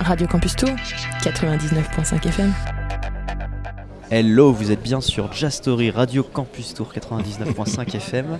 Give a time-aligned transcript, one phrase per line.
[0.00, 0.70] Radio Campus Tour,
[1.22, 2.52] 99.5 FM.
[4.10, 8.38] Hello, vous êtes bien sur Jastory Radio Campus Tour 99.5 FM.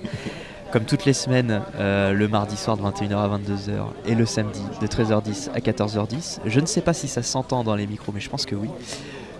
[0.72, 4.60] Comme toutes les semaines, euh, le mardi soir de 21h à 22h et le samedi
[4.80, 6.40] de 13h10 à 14h10.
[6.46, 8.68] Je ne sais pas si ça s'entend dans les micros, mais je pense que oui.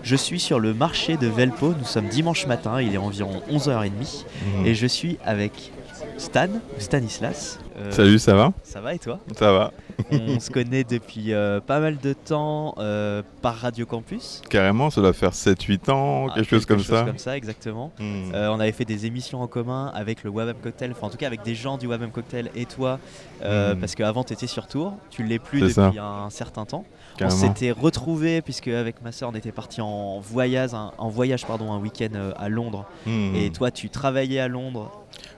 [0.03, 4.25] Je suis sur le marché de Velpo, nous sommes dimanche matin, il est environ 11h30
[4.59, 4.65] Mhm.
[4.65, 5.71] et je suis avec
[6.17, 7.59] Stan, ou Stanislas.
[7.77, 9.71] Euh, Salut, ça va Ça va et toi Ça va,
[10.11, 14.41] On se connaît depuis euh, pas mal de temps euh, par Radio Campus.
[14.49, 17.03] carrément, ça doit faire 7-8 ans, Ah, quelque chose comme ça.
[17.03, 17.91] comme ça, exactement.
[17.99, 18.31] Hmm.
[18.33, 21.27] On avait fait des émissions en commun avec le Wabam Cocktail, enfin en tout cas
[21.27, 22.99] avec des gens du Wabam Cocktail et toi,
[23.43, 23.79] euh, Mm.
[23.79, 25.91] parce qu'avant tu étais sur tour, tu l'es plus depuis ça.
[25.97, 26.85] un certain temps.
[27.21, 31.45] On s'était retrouvés puisque avec ma soeur on était parti en voyage, un, en voyage
[31.45, 32.85] pardon, un week-end euh, à Londres.
[33.05, 33.33] Hmm.
[33.35, 34.91] Et toi tu travaillais à Londres.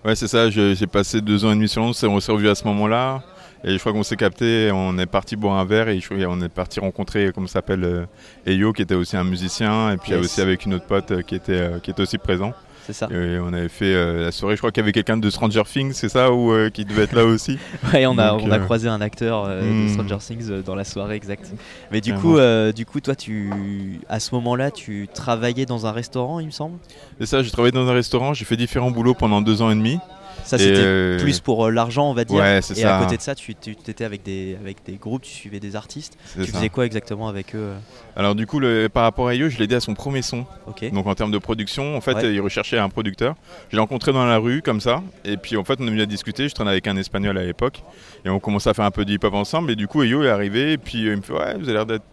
[0.04, 2.56] Ouais, c'est ça, j'ai passé deux ans et demi sur Londres, on s'est revus à
[2.56, 3.22] ce moment-là.
[3.64, 6.50] Et je crois qu'on s'est capté, on est parti boire un verre et qu'on est
[6.50, 8.06] parti rencontrer, comment ça s'appelle, euh,
[8.46, 9.92] Eyo, qui était aussi un musicien.
[9.92, 10.22] Et puis Yes.
[10.24, 12.54] aussi avec une autre pote euh, qui était, qui était aussi présent.
[12.88, 13.10] C'est ça.
[13.12, 15.64] Et on avait fait euh, la soirée, je crois qu'il y avait quelqu'un de Stranger
[15.66, 17.60] Things, c'est ça, ou euh, qui devait être là aussi
[17.94, 19.90] Ouais, on a, Donc, on a euh, croisé un acteur de hmm.
[19.90, 21.52] Stranger Things dans la soirée exacte.
[21.92, 22.38] Mais du coup,
[22.74, 26.78] du coup, toi, tu, à ce moment-là, tu travaillais dans un restaurant, il me semble?
[27.20, 29.76] C'est ça, j'ai travaillé dans un restaurant, j'ai fait différents boulots pendant deux ans et
[29.76, 30.00] demi.
[30.48, 32.38] Ça, c'était euh, plus pour euh, l'argent, on va dire.
[32.40, 32.98] Ouais, Et ça.
[33.00, 35.76] à côté de ça, tu tu- étais avec des, avec des groupes, tu suivais des
[35.76, 36.18] artistes.
[36.34, 36.54] Tu ça.
[36.54, 37.78] faisais quoi exactement avec eux euh
[38.16, 40.46] Alors du coup, le- par rapport à Eyo, je l'ai aidé à son premier son.
[40.94, 42.34] Donc en termes de production, en fait, Ouais.
[42.34, 43.36] il recherchait un producteur.
[43.70, 46.02] Je l'ai rencontré dans la rue comme ça, et puis en fait, on est venu
[46.02, 46.48] à discuter.
[46.50, 47.84] Je traînais avec un espagnol à l'époque,
[48.26, 49.72] et on commençait à faire un peu de hip-hop ensemble.
[49.72, 51.86] Et du coup, Eyo est arrivé, et puis il me fait ouais, vous avez l'air
[51.86, 52.06] d'être-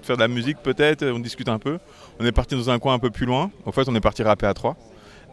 [0.00, 1.04] de faire de la musique peut-être.
[1.06, 1.78] On discute un peu.
[2.18, 3.50] On est parti dans un coin un peu plus loin.
[3.64, 4.76] En fait, on est parti rapper à trois.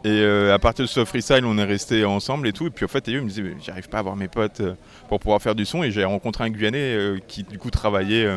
[0.05, 2.67] Et euh, à partir de ce freestyle, on est resté ensemble et tout.
[2.67, 4.73] Et puis en fait, il me disait, j'arrive pas à avoir mes potes euh,
[5.07, 5.81] pour pouvoir faire du son.
[5.83, 8.27] Et j'ai rencontré un Guyanais euh, qui du coup travaillait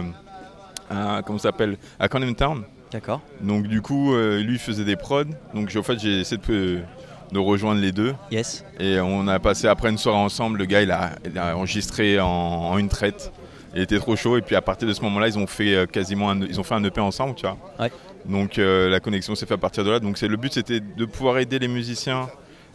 [0.89, 2.63] à comment s'appelle à Camden Town.
[2.93, 3.21] D'accord.
[3.41, 5.25] Donc du coup, lui faisait des prods.
[5.55, 6.79] Donc en fait, j'ai essayé de,
[7.33, 8.15] de rejoindre les deux.
[8.31, 8.65] Yes.
[8.79, 10.59] Et on a passé après une soirée ensemble.
[10.59, 13.33] Le gars, il a, il a enregistré en, en une traite.
[13.75, 14.37] Il était trop chaud.
[14.37, 16.75] Et puis à partir de ce moment-là, ils ont fait quasiment un, ils ont fait
[16.77, 17.59] un EP ensemble, tu vois.
[17.81, 17.91] Ouais.
[18.29, 20.01] Donc euh, la connexion s'est faite à partir de là.
[20.01, 22.29] Donc c'est le but, c'était de pouvoir aider les musiciens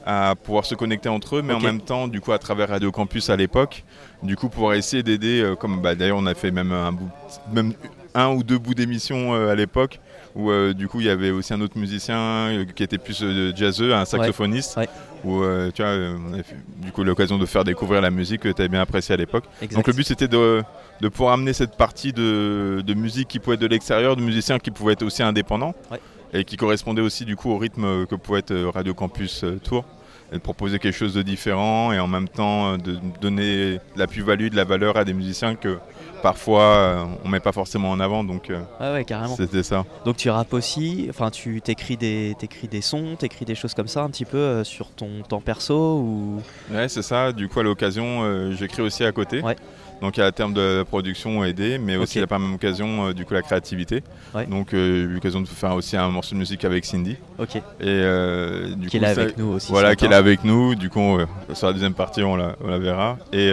[0.05, 2.91] à pouvoir se connecter entre eux, mais en même temps, du coup, à travers Radio
[2.91, 3.83] Campus à l'époque,
[4.23, 7.09] du coup, pouvoir essayer d'aider, euh, comme bah, d'ailleurs, on a fait même un, bout,
[7.53, 7.73] même
[8.15, 9.99] un ou deux bouts d'émission euh, à l'époque,
[10.35, 13.21] où euh, du coup, il y avait aussi un autre musicien euh, qui était plus
[13.23, 14.87] euh, jazzeux, un saxophoniste, Ouais.
[15.23, 15.41] où
[15.73, 18.61] tu vois, on a fait, du coup l'occasion de faire découvrir la musique que tu
[18.61, 19.43] avais bien appréciée à l'époque.
[19.73, 20.63] Donc le but c'était de,
[21.01, 24.57] de pouvoir amener cette partie de, de musique qui pouvait être de l'extérieur, de musiciens
[24.59, 25.99] qui pouvaient être aussi indépendants Ouais.
[26.33, 29.85] et qui correspondait aussi du coup au rythme que pouvait être Radio Campus Tour
[30.31, 34.07] et de proposer quelque chose de différent et en même temps de donner de la
[34.07, 35.77] plus-value, de la valeur à des musiciens que
[36.21, 39.35] parfois euh, on met pas forcément en avant donc euh, Ouais, carrément.
[39.35, 39.85] c'était ça.
[40.05, 43.87] Donc tu rappes aussi, enfin tu t'écris des, t'écris des sons, t'écris des choses comme
[43.87, 46.41] ça un petit peu euh, sur ton temps perso ou?
[46.71, 47.31] Ouais, c'est ça.
[47.31, 49.41] Du coup, à l'occasion, j'écris aussi à côté.
[49.41, 49.55] Ouais.
[50.01, 52.27] Donc, à terme de production, aider, mais aussi Ok.
[52.31, 54.01] à la même occasion, euh, du coup, la créativité.
[54.33, 54.47] Ouais.
[54.47, 57.17] Donc, euh, j'ai eu l'occasion de faire aussi un morceau de musique avec Cindy.
[57.37, 57.57] Ok.
[57.57, 59.71] Et euh, du Qui est là ça- avec nous aussi.
[59.71, 60.73] Voilà, qui est là avec nous.
[60.73, 63.17] Du coup, on- sur la deuxième partie, on la, on la verra.
[63.31, 63.51] Et,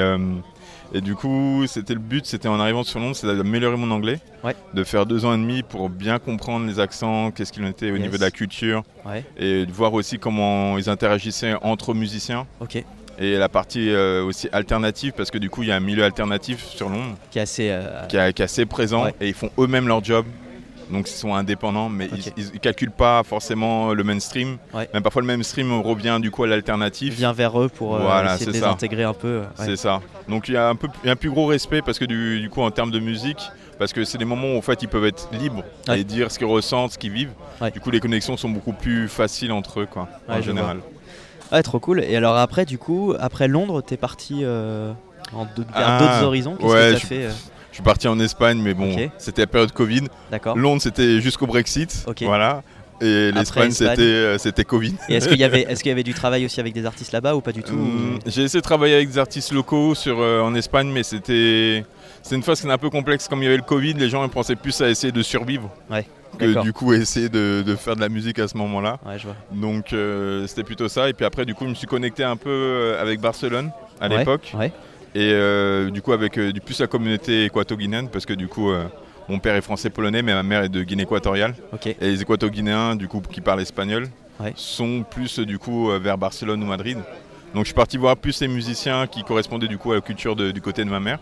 [0.95, 4.21] et du coup, c'était le but, c'était en arrivant sur Londres, c'est d'améliorer mon anglais.
[4.45, 4.55] Ouais.
[4.75, 7.91] De faire deux ans et demi pour bien comprendre les accents, qu'est-ce qu'il en était
[7.91, 8.03] au Yes.
[8.03, 8.83] niveau de la culture.
[9.05, 9.25] Ouais.
[9.39, 12.47] Et de voir aussi comment ils interagissaient entre musiciens.
[12.61, 12.83] Ok.
[13.21, 16.05] Et la partie euh, aussi alternative, parce que du coup, il y a un milieu
[16.05, 17.69] alternatif sur Londres Qui est assez.
[17.71, 19.15] euh, qui, est- qui est assez présent Ouais.
[19.21, 20.25] et ils font eux-mêmes leur job.
[20.91, 24.57] Donc ils sont indépendants, mais ils, ils, calculent pas forcément le mainstream.
[24.73, 24.89] Ouais.
[24.95, 27.15] Même parfois le mainstream revient du coup à l'alternatif.
[27.15, 28.71] vient vers eux pour euh, Voilà, essayer de c'est les ça.
[28.71, 29.41] intégrer un peu.
[29.41, 29.47] ouais.
[29.57, 30.01] C'est ça.
[30.29, 32.05] Donc il y a un peu il y a un plus gros respect parce que
[32.05, 33.41] du, du coup en termes de musique,
[33.79, 36.01] parce que c'est des moments où en fait ils peuvent être libres Ouais.
[36.01, 37.33] et dire ce qu'ils ressentent, ce qu'ils vivent.
[37.75, 40.79] Du coup les connexions sont beaucoup plus faciles entre eux quoi, en général.
[41.53, 42.01] Ouais, trop cool.
[42.05, 44.93] Et alors après, du coup, après Londres, t'es parti euh,
[45.33, 46.57] en vers Ah, d'autres horizons.
[46.57, 47.31] Qu'est-ce que t'as je- fait euh,
[47.79, 50.05] suis parti en Espagne, mais bon, c'était la période Covid.
[50.31, 50.57] D'accord.
[50.57, 52.07] Londres c'était jusqu'au Brexit.
[52.23, 52.63] Voilà.
[53.01, 53.71] Et l'Espagne Espagne.
[53.91, 54.97] c'était euh, c'était Covid.
[55.09, 57.13] Et est-ce qu'il y avait, est-ce qu'il y avait du travail aussi avec des artistes
[57.13, 60.21] là-bas ou pas du tout Hum, J'ai essayé de travailler avec des artistes locaux sur,
[60.21, 61.85] euh, en Espagne, mais c'était
[62.23, 63.29] c'est une phase qui est un peu complexe.
[63.29, 65.71] Comme il y avait le Covid, les gens ils pensaient plus à essayer de survivre
[65.89, 66.05] Ouais,
[66.41, 68.99] que du coup essayer de, de faire de la musique à ce moment-là.
[69.07, 69.37] Ouais, je vois.
[69.53, 71.09] Donc euh, c'était plutôt ça.
[71.09, 73.71] Et puis après, du coup, je me suis connecté un peu avec Barcelone
[74.01, 74.53] à Ouais, l'époque.
[75.15, 78.71] Et euh, du coup, avec euh, du plus la communauté équato-guinéenne, parce que du coup,
[78.71, 78.85] euh,
[79.29, 81.55] mon père est français-polonais, mais ma mère est de Guinée équatoriale.
[81.87, 84.09] Et les équato-guinéens, du coup, qui parlent espagnol,
[84.41, 84.53] Ouais.
[84.55, 86.97] sont plus du coup vers Barcelone ou Madrid.
[87.55, 90.37] Donc je suis parti voir plus les musiciens qui correspondaient du coup à la culture
[90.37, 91.19] de- du côté de ma mère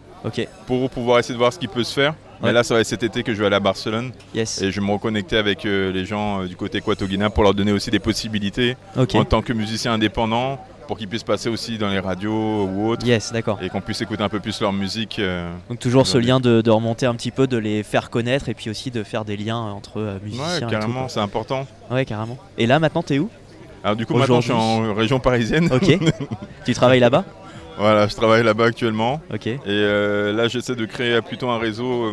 [0.66, 2.14] pour pouvoir essayer de voir ce qui peut se faire.
[2.42, 2.52] Mais Ouais.
[2.52, 4.60] là, ça va être cet été que je vais aller à Barcelone yes.
[4.60, 7.54] et je vais me reconnecter avec euh, les gens euh, du côté équatoguinéen pour leur
[7.54, 11.88] donner aussi des possibilités en tant que musicien indépendant pour qu'ils puissent passer aussi dans
[11.88, 13.58] les radios ou autres yes, d'accord.
[13.62, 15.18] et qu'on puisse écouter un peu plus leur musique.
[15.18, 15.50] euh.
[15.68, 18.54] Donc toujours ce lien de, de remonter un petit peu, de les faire connaître et
[18.54, 20.66] puis aussi de faire des liens entre euh, musiciens.
[20.66, 21.66] Ouais, carrément, c'est important.
[21.90, 22.38] ouais, carrément.
[22.58, 23.28] Et là maintenant t'es où?
[23.84, 25.68] Alors du coup, maintenant, je suis en région parisienne.
[25.72, 25.96] Ok.
[26.64, 27.24] tu travailles là-bas?
[27.78, 29.20] Voilà, je travaille là-bas actuellement.
[29.32, 29.46] Ok.
[29.46, 32.12] Et euh, là, j'essaie de créer plutôt un réseau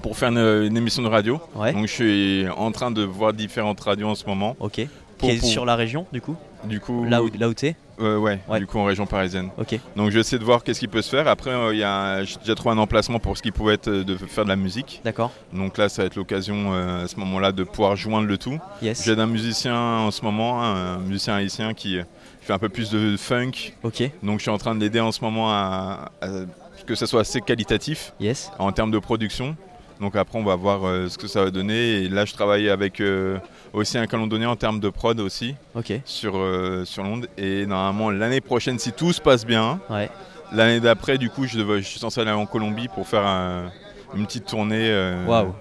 [0.00, 1.38] pour faire une, une émission de radio.
[1.54, 1.72] Ouais.
[1.74, 4.56] Donc, je suis en train de voir différentes radios en ce moment.
[4.60, 4.86] Ok.
[5.18, 6.36] Pour- Qui est pour- sur la région du coup?
[6.64, 8.58] Du coup, Là où, là où t'es euh, ouais, Ouais.
[8.58, 9.48] du coup, en région parisienne.
[9.58, 9.78] Ok.
[9.96, 11.28] Donc, je vais essayer de voir qu'est-ce qui peut se faire.
[11.28, 13.88] Après, euh, il y a, j'ai déjà trouvé un emplacement pour ce qui pouvait être
[13.88, 15.00] euh, de faire de la musique.
[15.04, 15.32] D'accord.
[15.52, 18.58] Donc là, ça va être l'occasion euh, à ce moment-là de pouvoir joindre le tout.
[18.82, 19.04] Yes.
[19.04, 21.98] J'aide un musicien en ce moment, un musicien haïtien qui
[22.42, 23.52] fait un peu plus de funk.
[23.82, 24.02] Ok.
[24.22, 26.26] Donc, je suis en train de l'aider en ce moment à, à
[26.86, 28.12] que ça soit assez qualitatif.
[28.20, 28.50] Yes.
[28.58, 29.56] en termes de production.
[30.00, 32.02] Donc après, on va voir euh, ce que ça va donner.
[32.02, 33.38] Et là, je travaille avec euh,
[33.72, 35.54] aussi un calendrier en termes de prod aussi
[36.04, 37.26] sur, euh, sur Londres.
[37.38, 40.10] Et normalement, l'année prochaine, si tout se passe bien, Ouais.
[40.52, 43.70] l'année d'après, du coup, je, devais- je suis censé aller en Colombie pour faire un-
[44.14, 44.90] une petite tournée
[45.26, 45.54] Waouh.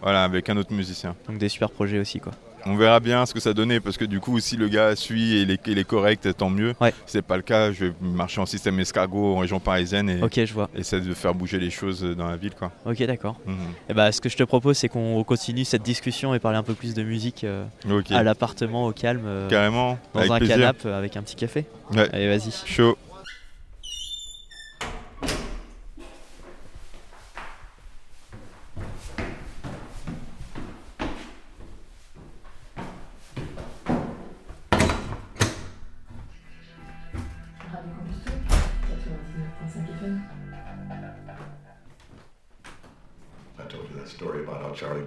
[0.00, 1.14] voilà, avec un autre musicien.
[1.28, 2.32] Donc des super projets aussi quoi.
[2.66, 5.34] On verra bien ce que ça donnait parce que du coup, si le gars suit
[5.36, 6.74] et il est, il est correct, tant mieux.
[6.80, 6.90] Ouais.
[7.06, 10.22] Si c'est pas le cas, je vais marcher en système escargot en région parisienne et
[10.22, 10.70] Ok, je vois.
[10.74, 12.54] essayer de faire bouger les choses dans la ville.
[12.54, 12.70] Quoi.
[12.86, 13.36] Ok, d'accord.
[13.46, 13.56] Mhm.
[13.88, 16.62] Et bah, ce que je te propose, c'est qu'on continue cette discussion et parler un
[16.62, 17.64] peu plus de musique euh,
[18.10, 21.64] à l'appartement au calme, euh, Carrément, dans avec un canapé euh, avec un petit café.
[21.92, 22.08] Ouais.
[22.12, 22.52] Allez, vas-y.
[22.66, 22.96] Chaud.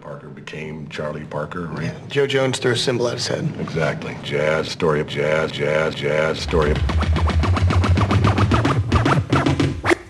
[0.05, 1.91] Parker became Charlie Parker, right?
[2.09, 3.51] Joe Jones threw a symbol at his head.
[3.59, 4.15] Exactly.
[4.23, 6.77] Jazz, story of jazz, jazz, jazz, story of...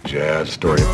[0.04, 0.88] Jazz, story of...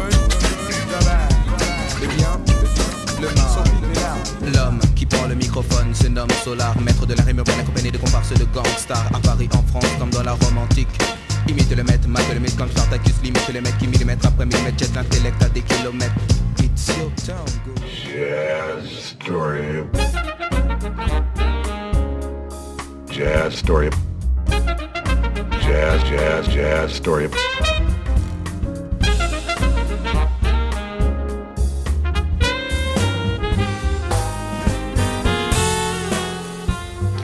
[4.53, 7.97] L'homme qui prend le microphone se nomme Solar, maître de la rime urbaine accompagné de
[7.97, 10.89] comparses de gangsters à Paris, en France, comme dans la Rome antique.
[11.47, 14.77] Imite le maître, mate le maître comme Spartacus, limite le maître qui millimètre après millimètre
[14.77, 16.13] jette l'intellect à des kilomètres.
[16.57, 17.45] It's your go.
[17.87, 19.87] Jazz, story.
[23.09, 23.89] Jazz, story.
[25.61, 27.25] Jazz, jazz, jazz, story.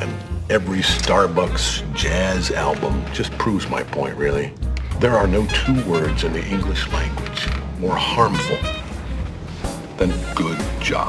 [0.02, 0.14] And
[0.50, 4.54] every Starbucks jazz album just proves my point, really.
[5.00, 7.48] There are no two words in the English language
[7.80, 8.77] more harmful
[10.36, 11.00] good job.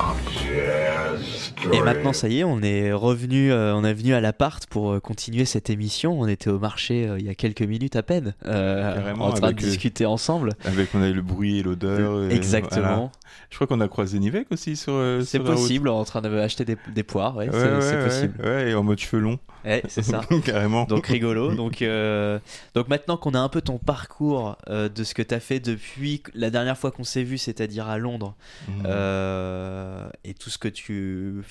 [1.72, 4.92] Et maintenant, ça y est, on est revenu, euh, on est venu à l'appart pour
[4.92, 6.18] euh, continuer cette émission.
[6.18, 9.48] On était au marché euh, il y a quelques minutes à peine, euh, en train
[9.48, 10.52] de euh, discuter ensemble.
[10.64, 12.12] Avec on a eu le bruit et l'odeur.
[12.12, 12.34] voilà.
[12.34, 13.12] Exactement.
[13.50, 14.92] Je crois qu'on a croisé Nivek aussi sur.
[14.94, 15.58] euh, C'est sur la route.
[15.60, 18.34] possible, en train d'acheter des, des poires, ouais, Ouais, c'est ouais, possible.
[18.42, 19.38] Ouais, et en mode cheveux longs.
[19.68, 20.22] Ouais, c'est ça.
[20.44, 20.84] Carrément.
[20.84, 21.54] Donc rigolo.
[21.54, 22.38] Donc, euh,
[22.74, 25.60] donc maintenant qu'on a un peu ton parcours euh, de ce que tu as fait
[25.60, 28.34] depuis la dernière fois qu'on s'est vu, c'est-à-dire à Londres,
[28.68, 28.82] Mhm.
[28.86, 31.42] euh, et tout ce que tu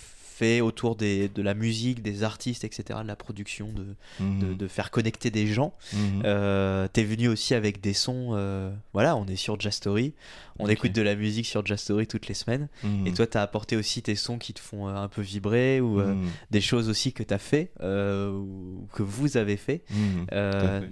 [0.61, 4.39] autour des, de la musique, des artistes, etc., de la production, de, Mhm.
[4.39, 5.73] de, de faire connecter des gens.
[5.93, 6.21] Mhm.
[6.25, 8.29] Euh, T'es venu aussi avec des sons.
[8.33, 10.13] euh, voilà, on est sur Jazz Story.
[10.59, 12.67] On écoute de la musique sur Jazz Story toutes les semaines.
[12.83, 13.07] Mhm.
[13.07, 15.99] Et toi, t'as apporté aussi tes sons qui te font euh, un peu vibrer ou
[15.99, 16.29] euh, Mhm.
[16.51, 19.83] des choses aussi que t'as fait ou que vous avez fait.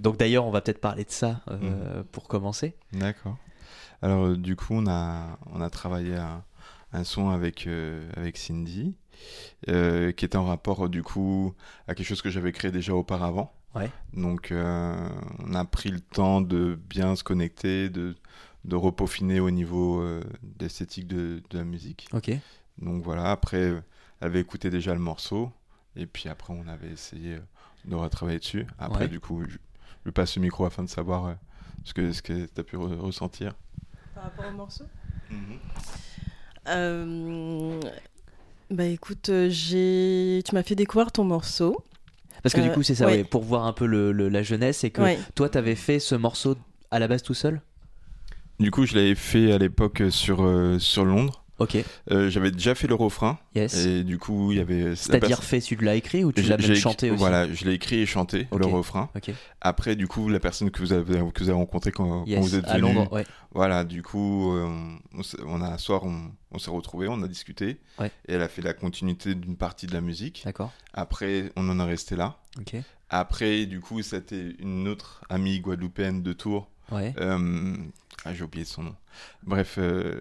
[0.00, 1.40] Donc d'ailleurs, on va peut-être parler de ça
[2.12, 2.74] pour commencer.
[2.92, 3.36] D'accord.
[4.02, 6.44] Alors du coup, on a, on a travaillé un,
[6.92, 8.94] un son avec, euh, avec Cindy,
[9.68, 11.54] euh, qui était en rapport du coup
[11.88, 13.52] à quelque chose que j'avais créé déjà auparavant.
[13.74, 13.90] Ouais.
[14.14, 15.08] Donc euh,
[15.40, 18.14] on a pris le temps de bien se connecter, de,
[18.64, 22.08] de repaufiner au niveau euh, d'esthétique de, de la musique.
[22.12, 22.30] Ok.
[22.78, 23.82] Donc voilà, après, elle
[24.20, 25.50] avait écouté déjà le morceau,
[25.94, 27.38] et puis après on avait essayé
[27.84, 28.66] de retravailler dessus.
[28.78, 29.08] Après Ouais.
[29.08, 29.56] du coup, je
[30.00, 31.34] je lui passe le micro afin de savoir
[31.82, 33.54] ce que, ce que tu as pu re- ressentir.
[34.14, 34.84] Par rapport au morceau?
[36.68, 37.80] Euh,
[38.70, 40.42] Bah écoute, euh, j'ai...
[40.44, 41.84] tu m'as fait découvrir ton morceau.
[42.42, 43.18] Parce que du Euh, coup, c'est ça, ouais.
[43.18, 45.18] ouais, pour voir un peu le- le- la jeunesse, et que Ouais.
[45.34, 46.56] toi, t'avais fait ce morceau
[46.90, 47.60] à la base tout seul?
[48.58, 51.44] Du coup, je l'avais fait à l'époque sur, euh, sur Londres.
[51.58, 51.78] Ok,
[52.10, 53.38] Euh, J'avais déjà fait le refrain.
[53.54, 53.86] yes.
[53.86, 54.94] Et du coup, il y avait.
[54.94, 57.72] C'est-à-dire personne- fait, tu l'as écrit ou tu l'as même chanté aussi Voilà, je l'ai
[57.72, 59.08] écrit et chanté, le refrain.
[59.16, 59.30] Ok,
[59.62, 62.40] Après, du coup, la personne que vous avez, que vous avez rencontrée quand, quand yes.
[62.40, 62.92] vous êtes à venu.
[62.94, 63.24] Londres, ouais.
[63.54, 64.68] Voilà, du coup, euh,
[65.46, 67.78] on, a un soir, on, on s'est retrouvés, on a discuté.
[67.98, 68.10] Ouais.
[68.28, 70.42] Et elle a fait la continuité d'une partie de la musique.
[70.44, 72.36] D'accord, Après, on en est resté là.
[72.60, 72.76] ok.
[73.08, 76.68] Après, du coup, c'était une autre amie guadeloupéenne de Tours.
[76.92, 77.74] Ouais, Euh,
[78.24, 78.94] ah, j'ai oublié son nom.
[79.44, 80.20] Bref, euh,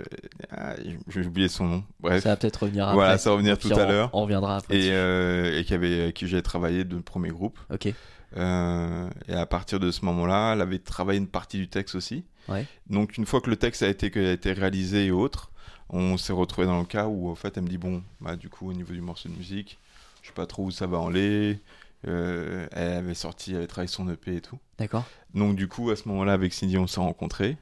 [0.51, 0.75] ah,
[1.07, 1.83] j'ai oublié son nom.
[1.99, 2.23] Bref.
[2.23, 2.95] ça va peut-être revenir après.
[2.95, 4.09] Voilà, ça va revenir tout à l'heure.
[4.13, 4.77] On reviendra après.
[4.77, 7.59] Et, euh, et qui avait, avec qui j'avais travaillé de premier groupe.
[7.73, 7.91] Ok,
[8.37, 12.25] Euh, et à partir de ce moment-là, elle avait travaillé une partie du texte aussi.
[12.49, 12.65] Ouais.
[12.89, 15.51] Donc une fois que le texte a été, a été réalisé et autres,
[15.89, 18.49] on s'est retrouvé dans le cas où en fait elle me dit bon, bah du
[18.49, 19.79] coup au niveau du morceau de musique,
[20.21, 21.59] je sais pas trop où ça va aller.
[22.07, 24.59] Euh, elle avait sorti, elle avait travaillé son EP et tout.
[24.77, 25.05] d'accord.
[25.33, 27.57] Donc du coup à ce moment-là avec Cindy on s'est rencontrés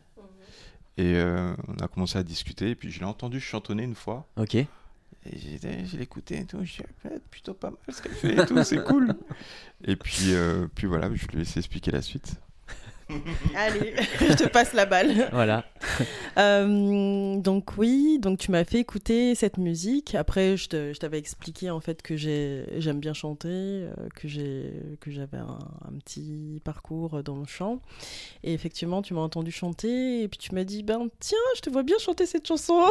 [0.98, 2.72] et euh, on a commencé à discuter.
[2.72, 4.28] Et puis je l'ai entendu chantonner une fois.
[4.38, 4.68] Ok, Et
[5.26, 6.84] j'ai je écouté et tout, je suis
[7.32, 9.16] plutôt pas mal ce qu'elle fait et tout, c'est cool.
[9.84, 12.36] Et puis, euh, puis voilà, je lui ai laissé expliquer la suite.
[13.56, 15.30] Allez, je te passe la balle.
[15.32, 15.64] voilà.
[16.36, 20.16] Euh, donc oui, donc tu m'as fait écouter cette musique.
[20.16, 24.28] Après, je te- je t'avais expliqué en fait que j'ai- j'aime bien chanter, euh, que
[24.28, 27.82] j'ai que j'avais un, un petit parcours dans le chant.
[28.44, 31.70] Et effectivement, tu m'as entendu chanter et puis tu m'as dit ben tiens, je te
[31.70, 32.82] vois bien chanter cette chanson.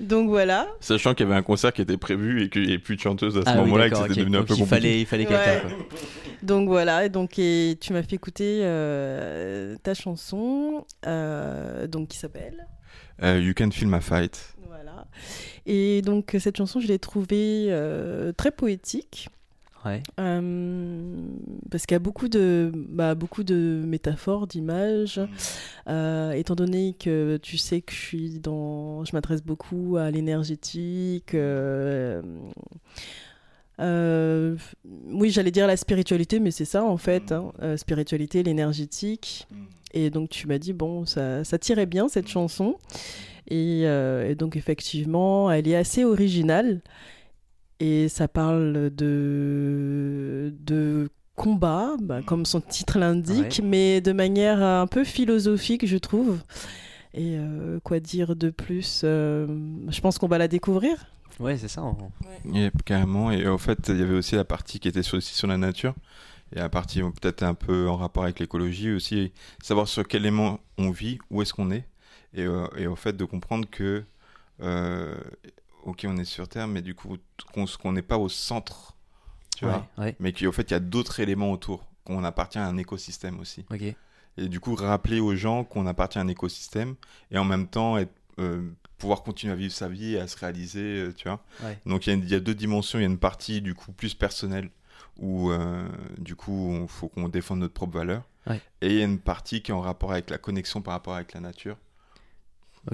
[0.00, 0.66] donc voilà.
[0.80, 3.00] Sachant qu'il y avait un concert qui était prévu et qu'il n'y avait plus de
[3.02, 4.76] chanteuse à ce Ah oui, moment-là et que c'était devenu un Donc peu il compliqué.
[4.80, 5.52] fallait, il fallait quelqu'un.
[5.52, 5.60] Ouais.
[5.60, 5.98] quoi.
[6.42, 7.49] Donc voilà, et donc et
[7.80, 12.66] tu m'as fait écouter euh, ta chanson, euh, donc qui s'appelle.
[13.22, 14.54] Euh, you can feel my fight.
[14.66, 15.06] Voilà.
[15.66, 19.28] Et donc cette chanson, je l'ai trouvée euh, très poétique.
[19.82, 21.26] Ouais, euh,
[21.70, 25.18] parce qu'il y a beaucoup de, bah, beaucoup de métaphores, d'images.
[25.88, 31.34] Euh, étant donné que tu sais que je suis dans, je m'adresse beaucoup à l'énergétique.
[33.80, 39.46] Euh, oui, j'allais dire la spiritualité, mais c'est ça en fait, hein, euh, spiritualité, l'énergétique.
[39.92, 42.76] Et donc tu m'as dit bon, ça, ça tirait bien cette chanson.
[43.48, 46.80] Et, euh, et donc effectivement, elle est assez originale.
[47.80, 53.68] Et ça parle de, de combat, bah, comme son titre l'indique, Ouais.
[53.68, 56.38] mais de manière un peu philosophique, je trouve.
[57.14, 57.38] Et
[57.82, 61.06] quoi dire de plus Je pense qu'on va la découvrir.
[61.40, 61.82] Ouais, c'est ça.
[62.84, 63.30] carrément.
[63.30, 65.56] Et en fait, il y avait aussi la partie qui était sur, aussi sur la
[65.56, 65.94] nature.
[66.52, 69.32] Et la partie peut-être un peu en rapport avec l'écologie aussi.
[69.62, 71.84] Savoir sur quel élément on vit, où est-ce qu'on est.
[72.34, 74.04] Et, euh, et au fait de comprendre que,
[74.60, 75.14] euh,
[75.84, 77.16] ok, on est sur Terre, mais du coup,
[77.52, 78.96] qu'on n'est pas au centre.
[79.56, 82.66] Tu vois ouais, mais qu'en fait il y a d'autres éléments autour, qu'on appartient à
[82.66, 83.66] un écosystème aussi.
[84.36, 86.94] Et du coup rappeler aux gens qu'on appartient à un écosystème
[87.30, 88.70] et en même temps être, euh,
[89.00, 91.42] pouvoir continuer à vivre sa vie et à se réaliser, euh, tu vois.
[91.64, 91.78] Ouais.
[91.86, 94.14] Donc il y, a y deux dimensions, il y a une partie du coup plus
[94.14, 94.70] personnelle
[95.18, 95.88] où euh,
[96.18, 98.60] du coup il faut qu'on défende notre propre valeur Ouais.
[98.80, 101.14] et il y a une partie qui est en rapport avec la connexion par rapport
[101.14, 101.76] avec la nature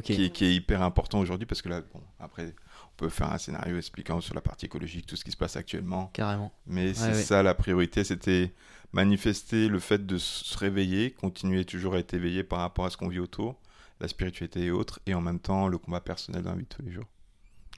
[0.03, 3.33] qui, est, qui est hyper important aujourd'hui parce que là bon après on peut faire
[3.33, 6.53] un scénario expliquant sur la partie écologique tout ce qui se passe actuellement Carrément.
[6.67, 8.53] mais c'est ça la priorité, c'était
[8.93, 12.97] manifester le fait de se réveiller, continuer toujours à être éveillé par rapport à ce
[12.97, 13.55] qu'on vit autour,
[14.01, 16.69] la spiritualité et autres, et en même temps le combat personnel dans la vie de
[16.69, 17.07] tous les jours.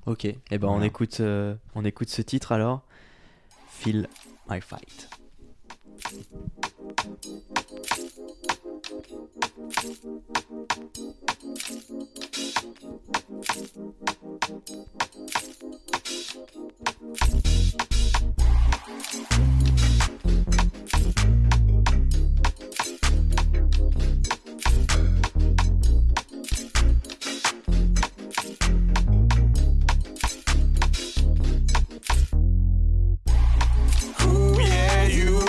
[0.06, 0.24] Ok.
[0.24, 2.82] Et ben on écoute, euh, on écoute ce titre alors.
[3.68, 4.08] Feel
[4.48, 5.08] my fight.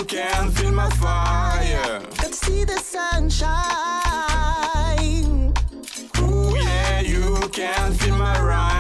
[0.05, 1.99] Can feel my fire.
[1.99, 3.49] To see the sunshine.
[6.19, 8.78] Ooh, yeah, you can feel my rhyme.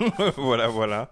[0.36, 1.10] Voilà, voilà.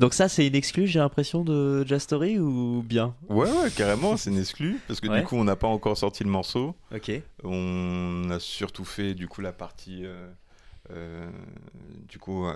[0.00, 4.30] Donc ça, c'est une exclue, j'ai l'impression, de Jastory ou bien Ouais, ouais, carrément, c'est
[4.30, 4.78] une exclue.
[4.86, 5.20] Parce que Ouais.
[5.20, 6.74] du coup, on n'a pas encore sorti le morceau.
[6.94, 7.10] Ok.
[7.44, 10.04] On a surtout fait du coup la partie.
[10.04, 10.28] euh,
[10.90, 11.28] euh,
[12.08, 12.54] du coup, euh,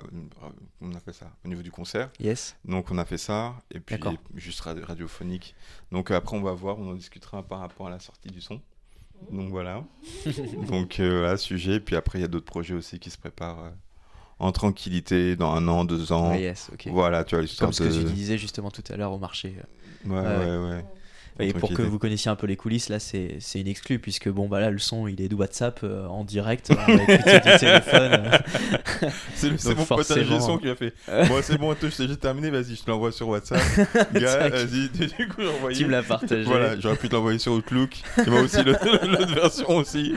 [0.80, 2.08] on a fait ça au niveau du concert.
[2.18, 2.56] Yes.
[2.64, 3.98] Donc on a fait ça, et puis
[4.36, 5.54] juste radi- radiophonique.
[5.90, 8.58] Donc après on va voir, on en discutera par rapport à la sortie du son.
[9.30, 9.84] Donc voilà.
[10.68, 11.78] Donc euh, voilà, sujet.
[11.78, 13.70] Puis après il y a d'autres projets aussi qui se préparent
[14.42, 16.32] en tranquillité dans un an, deux ans.
[16.32, 16.88] Ouais, yes, ok.
[16.88, 19.54] Voilà, tu vois Comme ce que tu disais justement tout à l'heure au marché.
[20.04, 20.84] Ouais, ouais, ouais.
[21.40, 24.28] Et pour que vous connaissiez un peu les coulisses, là, c'est c'est une exclue, puisque
[24.28, 27.40] bon, bah là, le son, il est de WhatsApp euh, en direct, on a écouté
[27.40, 28.30] du téléphone.
[29.34, 30.94] C'est c'est mon pote ingé son qui a fait.
[31.28, 33.60] Bon, c'est bon, t'ai- j'ai terminé, vas-y, je te l'envoie sur WhatsApp.
[34.14, 35.76] Gars, vas-y, du coup, j'ai envoyé.
[35.76, 36.44] Tu me l'as partagé.
[36.44, 37.96] Voilà, j'aurais pu te l'envoyer sur Outlook.
[38.24, 40.14] Il m'a aussi l'autre version aussi,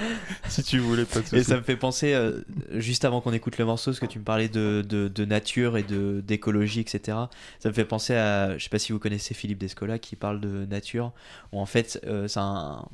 [0.47, 2.41] si tu voulais, pas de Et ça me fait penser, euh,
[2.75, 5.77] juste avant qu'on écoute le morceau, parce que tu me parlais de, de, de nature
[5.77, 7.17] et d'écologie, etc.
[7.59, 10.39] Ça me fait penser à, je sais pas si vous connaissez Philippe Descola qui parle
[10.39, 11.04] de nature,
[11.51, 12.85] où en fait euh, c'est un,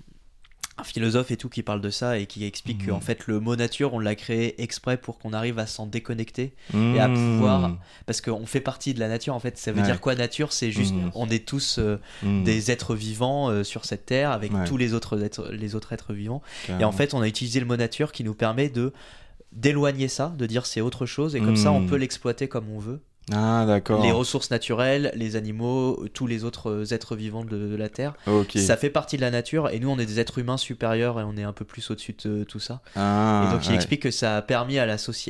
[0.78, 2.90] un philosophe et tout qui parle de ça et qui explique Mhm.
[2.92, 6.54] qu'en fait le mot nature on l'a créé exprès pour qu'on arrive à s'en déconnecter
[6.74, 7.14] et à Mmh.
[7.14, 9.86] pouvoir parce qu'on fait partie de la nature en fait ça veut Ouais.
[9.86, 10.54] dire quoi nature?
[10.54, 11.12] C'est juste Mhm.
[11.14, 14.64] on est tous euh, des êtres vivants euh, sur cette terre avec Ouais.
[14.66, 16.42] tous les autres êtres les autres êtres vivants
[16.80, 18.94] et en fait on a utilisé le mot nature qui nous permet de
[19.52, 22.80] d'éloigner ça de dire c'est autre chose et comme ça on peut l'exploiter comme on
[22.80, 24.02] veut Ah, d'accord.
[24.02, 28.14] les ressources naturelles les animaux tous les autres euh, êtres vivants de, de la terre
[28.60, 31.24] ça fait partie de la nature et nous on est des êtres humains supérieurs et
[31.24, 33.76] on est un peu plus au-dessus de tout ça Ah, et donc il ouais.
[33.76, 34.86] explique que ça a permis à,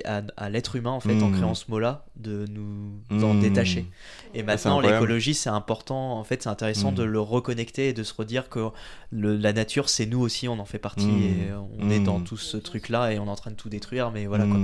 [0.06, 1.36] à, à l'être humain en fait en Mm.
[1.36, 3.42] créant ce mot-là de nous en Mm.
[3.42, 3.86] détacher.
[4.34, 8.04] Et c'est maintenant l'écologie c'est important en fait c'est intéressant de le reconnecter et de
[8.04, 8.70] se redire que
[9.12, 11.50] le- la nature c'est nous aussi on en fait partie et
[11.80, 14.12] on est dans tout ce truc là et on est en train de tout détruire
[14.12, 14.58] mais voilà quoi.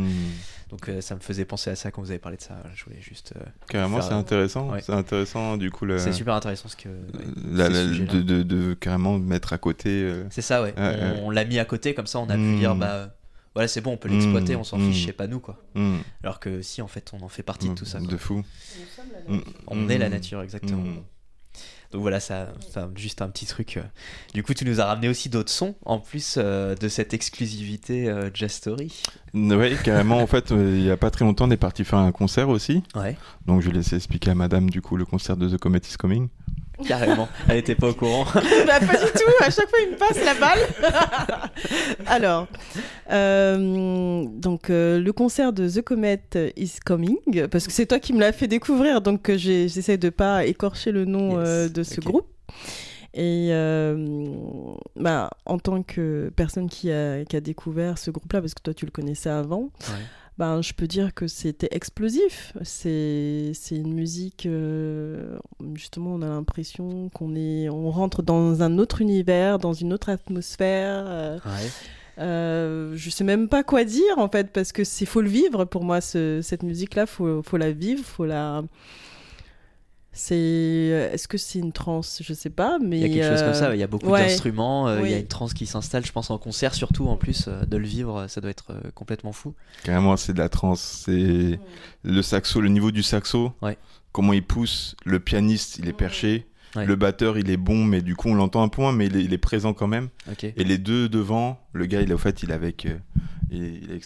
[0.70, 2.62] Donc euh, ça me faisait penser à ça quand vous avez parlé de ça.
[2.76, 3.34] Je voulais juste.
[3.38, 4.70] euh, Carrément, faire- c'est intéressant.
[4.72, 4.82] Ouais.
[4.82, 5.86] C'est intéressant, du coup.
[5.86, 5.98] Le...
[5.98, 6.90] C'est super intéressant ce que.
[7.52, 8.14] la- ces la- sujets-là.
[8.14, 9.90] de, de, de carrément mettre à côté.
[10.04, 10.74] euh, C'est ça, ouais.
[10.78, 13.14] On on l'a mis à côté, comme ça on a pu dire, bah
[13.56, 14.60] voilà, c'est bon, on peut l'exploiter, Mm.
[14.60, 15.58] on s'en fiche, c'est pas nous, quoi.
[16.24, 18.00] Alors que si, en fait, on en fait partie de tout ça.
[18.00, 18.08] quoi.
[18.08, 18.44] De fou.
[19.68, 20.84] On est la nature, exactement.
[21.92, 23.78] Donc voilà, ça, ça juste un petit truc.
[23.78, 23.82] euh.
[24.34, 28.10] Du coup, tu nous as ramené aussi d'autres sons, en plus euh, de cette exclusivité
[28.10, 29.04] euh, Jazz Story.
[29.34, 30.18] Oui, carrément.
[30.18, 32.50] En fait, euh, il y a pas très longtemps, on est parti faire un concert
[32.50, 32.84] aussi.
[32.96, 33.16] Ouais.
[33.46, 35.96] Donc, je vais laisser expliquer à madame, du coup, le concert de The Comet is
[35.98, 36.28] Coming.
[36.86, 37.28] Carrément.
[37.50, 38.26] Elle était pas au courant.
[38.34, 40.60] bah, pas du tout, à chaque fois il me passe la balle.
[42.06, 42.48] Alors,
[43.12, 46.22] euh, donc euh, le concert de The Comet
[46.56, 50.10] is Coming, parce que c'est toi qui me l'as fait découvrir, donc euh, j'essaie de
[50.10, 52.28] pas écorcher le nom Yes, euh, de ce groupe.
[53.14, 53.50] Et
[54.96, 58.74] bah, en tant que personne qui a, qui a découvert ce groupe-là, parce que toi
[58.74, 59.96] tu le connaissais avant, Ouais.
[60.38, 62.54] Ben, je peux dire que c'était explosif.
[62.64, 65.38] C'est c'est une musique, euh,
[65.74, 70.10] justement, on a l'impression qu'on est, on rentre dans un autre univers, dans une autre
[70.10, 71.04] atmosphère.
[71.08, 71.70] euh, Ouais.
[72.20, 75.66] euh, je sais même pas quoi dire en fait, parce que c'est faut le vivre
[75.66, 76.02] pour moi.
[76.02, 78.64] ce- cette musique-là, faut, faut la vivre, faut la.
[80.18, 80.36] C'est,
[81.14, 82.22] est-ce que c'est une transe?
[82.24, 83.88] Je sais pas, mais Il y a quelque chose comme euh, ça, il y a
[83.88, 84.26] beaucoup ouais.
[84.28, 87.18] d'instruments, euh, il y a une trance qui s'installe, je pense en concert surtout en
[87.18, 89.54] plus, euh, de le vivre, ça doit être euh, complètement fou.
[89.84, 91.04] Carrément, c'est de la trance.
[91.06, 91.60] C'est
[92.04, 93.54] le saxo, le niveau du saxo.
[93.62, 93.78] Ouais.
[94.12, 94.96] Comment il pousse.
[95.06, 96.48] Le pianiste, il est perché.
[96.76, 96.86] Ouais.
[96.86, 99.16] Le batteur, il est bon, mais du coup, on l'entend un peu moins, mais il
[99.16, 100.10] est, il est présent quand même.
[100.44, 102.98] Et les deux devant, le gars, il est, au fait, il est avec, euh,
[103.52, 104.02] il, est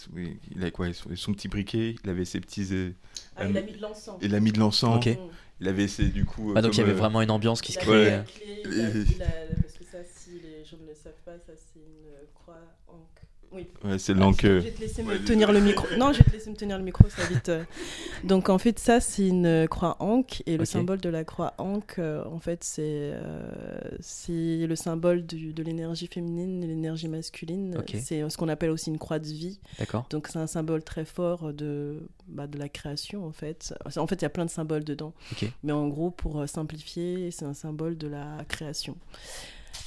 [0.54, 2.68] il a quoi, son, son petit briquet, il avait ses petits.
[2.72, 2.90] euh,
[3.36, 4.16] Ah, il a mis de l'encens.
[4.22, 4.96] il a mis de l'encens.
[4.96, 5.18] Ok.
[5.62, 6.54] Il avait du coup.
[6.56, 7.78] Ah, donc il y avait euh, vraiment une ambiance qui se
[9.22, 9.26] a-
[9.62, 12.58] parce que ça, si les gens ne le savent pas, ça c'est une euh, croix
[12.88, 12.98] en
[13.54, 13.66] Oui.
[13.84, 14.40] Ouais, c'est l'encre.
[14.42, 15.86] Je vais te laisser me tenir le micro.
[15.98, 17.48] Non, je vais te laisser me tenir le micro, ça va vite.
[17.50, 17.64] euh.
[18.24, 21.54] Donc en fait, ça c'est une euh, croix Ankh et le symbole de la croix
[21.58, 27.08] Ankh, euh, en fait, c'est euh, c'est le symbole du- de l'énergie féminine et l'énergie
[27.08, 27.74] masculine.
[28.00, 29.60] C'est euh, ce qu'on appelle aussi une croix de vie.
[29.78, 30.06] D'accord.
[30.10, 33.74] Donc c'est un symbole très fort de, bah, de la création en fait.
[33.96, 35.12] En fait, il y a plein de symboles dedans.
[35.62, 38.96] Mais en gros, pour euh, simplifier, c'est un symbole de la création.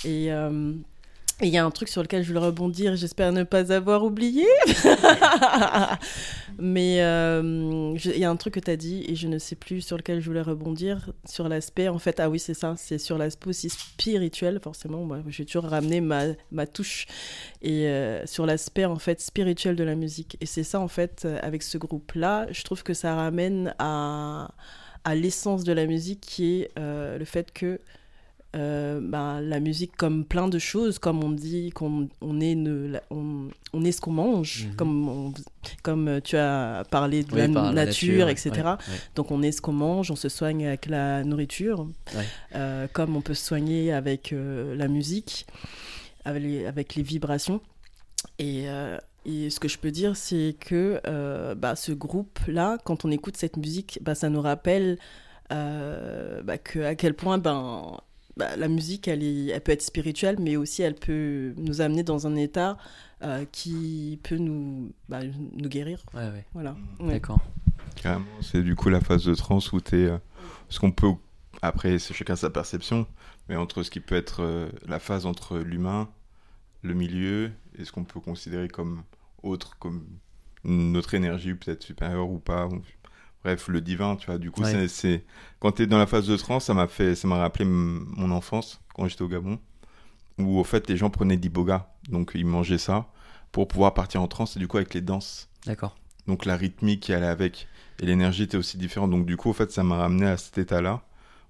[0.04, 0.78] Et euh, et
[1.41, 4.45] il y a un truc sur lequel je vais rebondir, j'espère ne pas avoir oublié.
[6.58, 9.58] Mais euh, il y a un truc que tu as dit, et je ne sais
[9.58, 12.98] plus sur lequel je voulais rebondir, sur l'aspect, en fait, ah oui, c'est ça, c'est
[12.98, 17.06] sur l'aspect aussi spirituel, forcément, moi, j'ai toujours ramené ma, ma touche,
[17.62, 20.38] et euh, sur l'aspect, en fait, spirituel de la musique.
[20.39, 24.52] Et c'est ça, en fait, euh, avec ce groupe-là, je trouve que ça ramène à,
[25.04, 27.82] à l'essence de la musique, qui est euh, le fait que
[28.56, 32.98] euh, bah, la musique comme plein de choses, comme on dit qu'on on est, ne-
[33.10, 34.76] on, on est ce qu'on mange, Mhm.
[34.76, 35.34] comme, on-
[35.84, 38.52] comme euh, tu as parlé de Oui, la, par la nature, etc.
[38.56, 38.78] ouais, ouais.
[39.15, 42.24] Donc on est ce qu'on mange, on se soigne avec la nourriture, Ouais.
[42.56, 45.46] euh, comme on peut se soigner avec euh, la musique,
[46.24, 47.60] avec les, avec les vibrations.
[48.39, 48.65] Et,
[49.26, 51.00] et ce que je peux dire, c'est que
[51.56, 54.98] bah, ce groupe-là, quand on écoute cette musique, bah, ça nous rappelle
[55.52, 57.98] euh, bah, que, à quel point ben,
[58.38, 62.04] bah, la musique, elle, est, elle peut être spirituelle, mais aussi elle peut nous amener
[62.04, 62.78] dans un état
[63.24, 66.04] euh, qui peut nous, bah, nous guérir.
[66.13, 66.45] Ouais, ouais.
[66.54, 66.76] Voilà.
[67.00, 67.13] Ouais.
[67.13, 67.39] D'accord.
[67.95, 69.95] Carrément, c'est du coup la phase de transe où t'es.
[70.06, 70.17] euh,
[70.69, 71.13] ce qu'on peut.
[71.62, 73.08] Après, c'est chacun sa perception,
[73.48, 76.10] mais entre ce qui peut être euh, la phase entre l'humain,
[76.82, 79.04] le milieu, et ce qu'on peut considérer comme
[79.43, 80.06] autre, comme
[80.63, 82.67] notre énergie, peut-être supérieure ou pas.
[83.45, 84.39] Bref, le divin, tu vois.
[84.39, 84.88] Du coup, Ouais.
[84.88, 85.23] c'est-.
[85.60, 87.13] Quand t'es dans la phase de transe, ça m'a fait.
[87.15, 89.60] Ça m'a rappelé mon enfance, quand j'étais au Gabon,
[90.39, 91.88] où au fait, les gens prenaient d'iboga.
[92.10, 93.05] Donc, ils mangeaient ça
[93.51, 95.47] pour pouvoir partir en transe, et du coup, avec les danses.
[95.65, 95.95] D'accord.
[96.27, 97.67] Donc la rythmique qui allait avec
[97.99, 99.12] et l'énergie était aussi différente.
[99.12, 101.03] Donc du coup, en fait, ça m'a ramené à cet état-là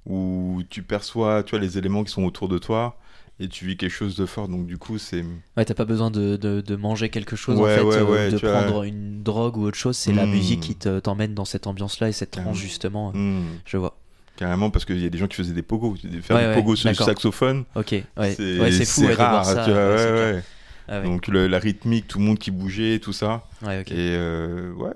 [0.05, 2.99] où tu perçois, tu vois, les éléments qui sont autour de toi
[3.39, 4.47] et tu vis quelque chose de fort.
[4.47, 5.23] Donc du coup, c'est
[5.57, 8.31] Ouais, t'as pas besoin de, de, de manger quelque chose, en Ouais, fait, ouais, euh,
[8.31, 9.97] de prendre une drogue ou autre chose.
[9.97, 10.31] C'est la Mm.
[10.31, 12.53] musique qui te- t'emmène dans cette ambiance-là et cette Carrément.
[12.53, 13.11] justement.
[13.13, 13.97] Hmm, Je vois.
[14.37, 16.55] carrément parce qu'il y a des gens qui faisaient des pogos, faire Ouais, du ouais,
[16.55, 17.63] pogo sur du saxophone.
[17.75, 19.63] Ok, ouais, C'est fou rare, ça.
[19.65, 20.35] tu vois, ouais, ouais, c'est clair.
[20.35, 20.43] ouais.
[20.87, 21.05] Ah ouais.
[21.05, 23.47] Donc le- la rythmique, tout le monde qui bougeait, tout ça.
[23.63, 23.91] Ouais, ok.
[23.91, 24.91] Et euh, ouais,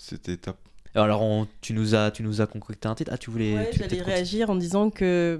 [0.00, 0.56] c'était top.
[0.94, 3.10] Alors, on- tu, nous as, tu nous as concocté un titre.
[3.12, 3.54] Ah, tu voulais.
[3.54, 5.38] Ouais, tu- j'allais réagir en disant que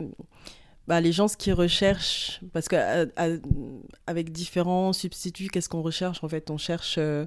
[0.88, 6.50] bah, les gens, ce qu'ils recherchent, parce qu'avec différents substituts, qu'est-ce qu'on recherche En fait,
[6.50, 7.26] on cherche euh,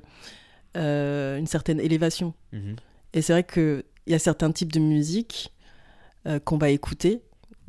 [0.78, 2.34] euh, une certaine élévation.
[2.52, 2.76] Mhm.
[3.14, 5.54] Et c'est vrai qu'il y a certains types de musique
[6.28, 7.22] euh, qu'on va écouter,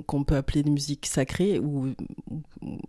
[0.07, 1.95] qu'on peut appeler de musique sacrée, ou
[2.31, 2.43] ou-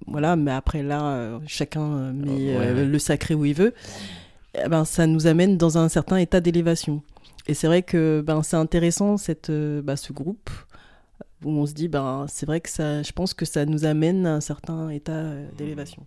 [0.08, 2.86] voilà, mais après là, euh, chacun euh, met Euh, ouais, euh, ouais.
[2.86, 3.74] le sacré où il veut.
[4.56, 7.02] Eh ben, ça nous amène dans un certain état d'élévation.
[7.48, 10.50] Et c'est vrai que ben, c'est intéressant cette, euh, bah, ce groupe
[11.44, 14.26] où on se dit, ben, c'est vrai que ça, je pense que ça nous amène
[14.26, 16.04] à un certain état euh, d'élévation.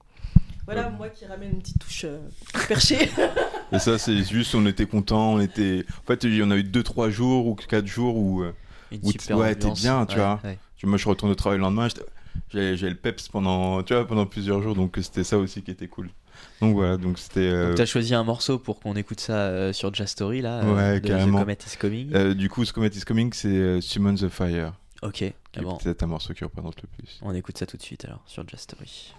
[0.67, 2.19] Voilà, moi qui ramène une petite touche euh,
[2.67, 3.09] perchée.
[3.73, 5.85] Et ça, c'est juste, on était content, on était.
[6.03, 8.43] En fait, il y en a eu 2-3 jours ou 4 jours où.
[8.43, 8.53] euh,
[8.91, 10.41] Une où t- super ouais, t'es bien, tu Ouais, vois.
[10.45, 10.59] ouais.
[10.77, 11.89] Tu- Moi, je retourne au travail le lendemain,
[12.53, 15.71] j'ai j'ai le peps pendant, tu vois, pendant plusieurs jours, donc c'était ça aussi qui
[15.71, 16.11] était cool.
[16.61, 17.41] Donc voilà, donc c'était.
[17.41, 20.65] euh, t'as choisi un morceau pour qu'on écoute ça euh, sur Jazz Story, là.
[20.65, 21.39] Ouais, euh, de carrément.
[21.39, 22.11] The Comet is Coming.
[22.15, 24.73] euh, du coup, ce Comet is Coming, c'est euh, Summon the Fire,
[25.07, 25.77] ok, qui ah bon.
[25.77, 27.19] peut-être un morceau qui représente le plus.
[27.23, 29.15] On écoute ça tout de suite alors sur Jazz Story.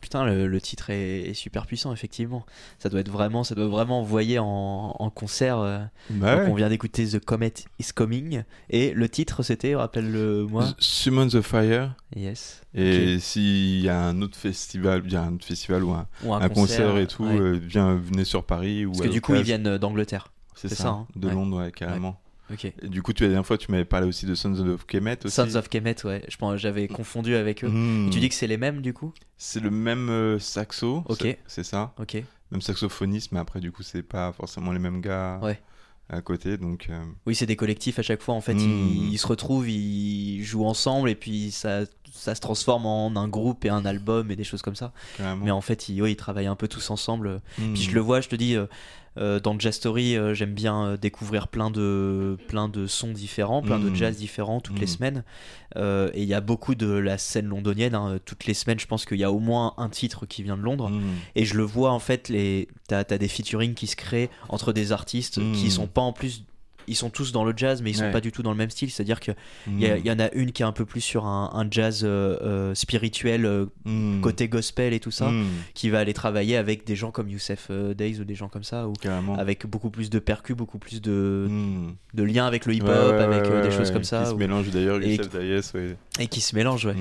[0.00, 2.44] Putain, le, le titre est, est super puissant, effectivement.
[2.78, 5.58] Ça doit être vraiment, ça doit vraiment envoyer en, en concert.
[5.58, 5.80] euh.
[6.10, 6.50] Bah Donc, ouais.
[6.52, 8.42] on vient d'écouter The Comet is Coming.
[8.68, 10.66] Et le titre, c'était, rappelle-le-moi.
[10.78, 11.94] Summon the Fire.
[12.14, 12.62] Yes.
[12.74, 16.06] Et s'il y a un autre festival, il y a un autre festival ou un,
[16.24, 17.38] Ou un un concert, concert, et tout, ouais.
[17.40, 18.86] euh, venez sur Paris.
[18.86, 20.32] Ou Parce que du coup, ils viennent d'Angleterre.
[20.54, 21.34] C'est ça, ça, hein de Ouais.
[21.34, 22.20] Londres, ouais, carrément.
[22.82, 25.18] Et du coup, tu, la dernière fois, tu m'avais parlé aussi de Sons of Kemet
[25.24, 25.34] aussi.
[25.34, 26.22] Sons of Kemet, ouais.
[26.28, 27.68] Je pense, j'avais confondu avec eux.
[27.68, 28.06] Mm.
[28.08, 29.12] Et tu dis que c'est les mêmes, du coup?
[29.36, 31.04] C'est le même euh, saxo.
[31.08, 31.36] Ok.
[31.46, 31.94] c'est- ça.
[31.98, 32.22] Ok.
[32.50, 35.60] Même saxophoniste, mais après, du coup, c'est pas forcément les mêmes gars Ouais.
[36.08, 36.56] à côté.
[36.58, 38.34] Donc, euh, Oui, c'est des collectifs à chaque fois.
[38.34, 38.58] En fait, Mm.
[38.58, 41.82] ils, ils se retrouvent, ils jouent ensemble et puis ça,
[42.12, 44.92] ça se transforme en un groupe et un album et des choses comme ça.
[45.16, 45.44] Carrément.
[45.44, 47.40] Mais en fait, ils, ouais, ils travaillent un peu tous ensemble.
[47.58, 47.72] Mm.
[47.74, 48.66] Puis je le vois, je te dis, euh,
[49.16, 53.78] dans Jazz Story, euh, j'aime bien euh, découvrir plein de, plein de sons différents, plein
[53.78, 53.94] de Mm.
[53.96, 54.88] jazz différents toutes les Mm.
[54.88, 55.24] semaines.
[55.76, 57.94] Euh, et il y a beaucoup de la scène londonienne.
[57.94, 58.18] hein.
[58.24, 60.62] Toutes les semaines, je pense qu'il y a au moins un titre qui vient de
[60.62, 60.90] Londres.
[60.90, 61.02] Mm.
[61.34, 62.68] Et je le vois en fait, les...
[62.88, 66.44] t'as as des featuring qui se créent entre des artistes qui sont pas en plus.
[66.90, 68.10] Ils sont tous dans le jazz, mais ils sont Ouais.
[68.10, 68.90] pas du tout dans le même style.
[68.90, 69.34] C'est-à-dire qu'il
[69.68, 69.96] y, Mm.
[69.98, 72.36] il y en a une qui est un peu plus sur un, un jazz euh,
[72.42, 74.20] euh, spirituel, euh, Mm.
[74.20, 75.46] côté gospel et tout ça, Mm.
[75.74, 78.88] qui va aller travailler avec des gens comme Youssef Days ou des gens comme ça,
[78.88, 78.92] ou
[79.38, 81.48] avec beaucoup plus de percus, beaucoup plus de,
[82.14, 84.22] de liens avec le hip-hop, Ouais, ouais, avec des choses comme ça.
[84.24, 85.96] Qui se ou- mélange d'ailleurs, Youssef ouais.
[86.18, 86.96] et qui se mélangent, ouais.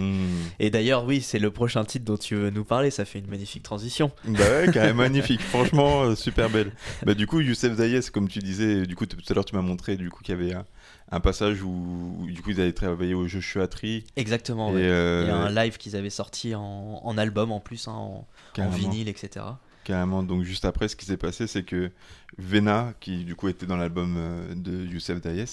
[0.60, 3.28] Et d'ailleurs, oui, c'est le prochain titre dont tu veux nous parler, ça fait une
[3.28, 4.12] magnifique transition.
[4.28, 5.42] Bah ouais, carrément magnifique.
[5.42, 6.72] Franchement, super belle.
[7.06, 9.62] Bah du coup, Youssef Dayes, comme tu disais, du coup tout à l'heure tu m'as
[9.62, 10.66] montré du coup qu'il y avait un,
[11.12, 14.04] un passage où, où, du coup ils avaient travaillé au Joshua Tree.
[14.16, 14.82] Exactement, Et, ouais.
[14.84, 16.62] euh, Il y a un live qu'ils avaient sorti en,
[17.04, 19.46] en album en plus, hein, en, vinyle, etc.
[19.84, 20.22] Carrément.
[20.24, 21.90] Donc juste après, ce qui s'est passé, c'est que
[22.38, 25.46] Vena, qui du coup était dans l'album euh, de Youssef Dayes,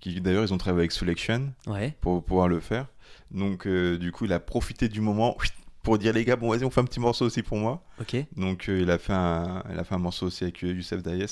[0.00, 1.94] qui d'ailleurs ils ont travaillé avec Selection Ouais.
[2.00, 2.86] pour pouvoir le faire.
[3.30, 5.36] Donc euh, du coup, il a profité du moment
[5.88, 7.82] pour dire les gars, bon vas-y, on fait un petit morceau aussi pour moi.
[8.00, 8.16] Ok.
[8.36, 11.02] Donc euh, il a fait un, il a fait un morceau aussi avec euh, Youssef
[11.02, 11.26] Dayes,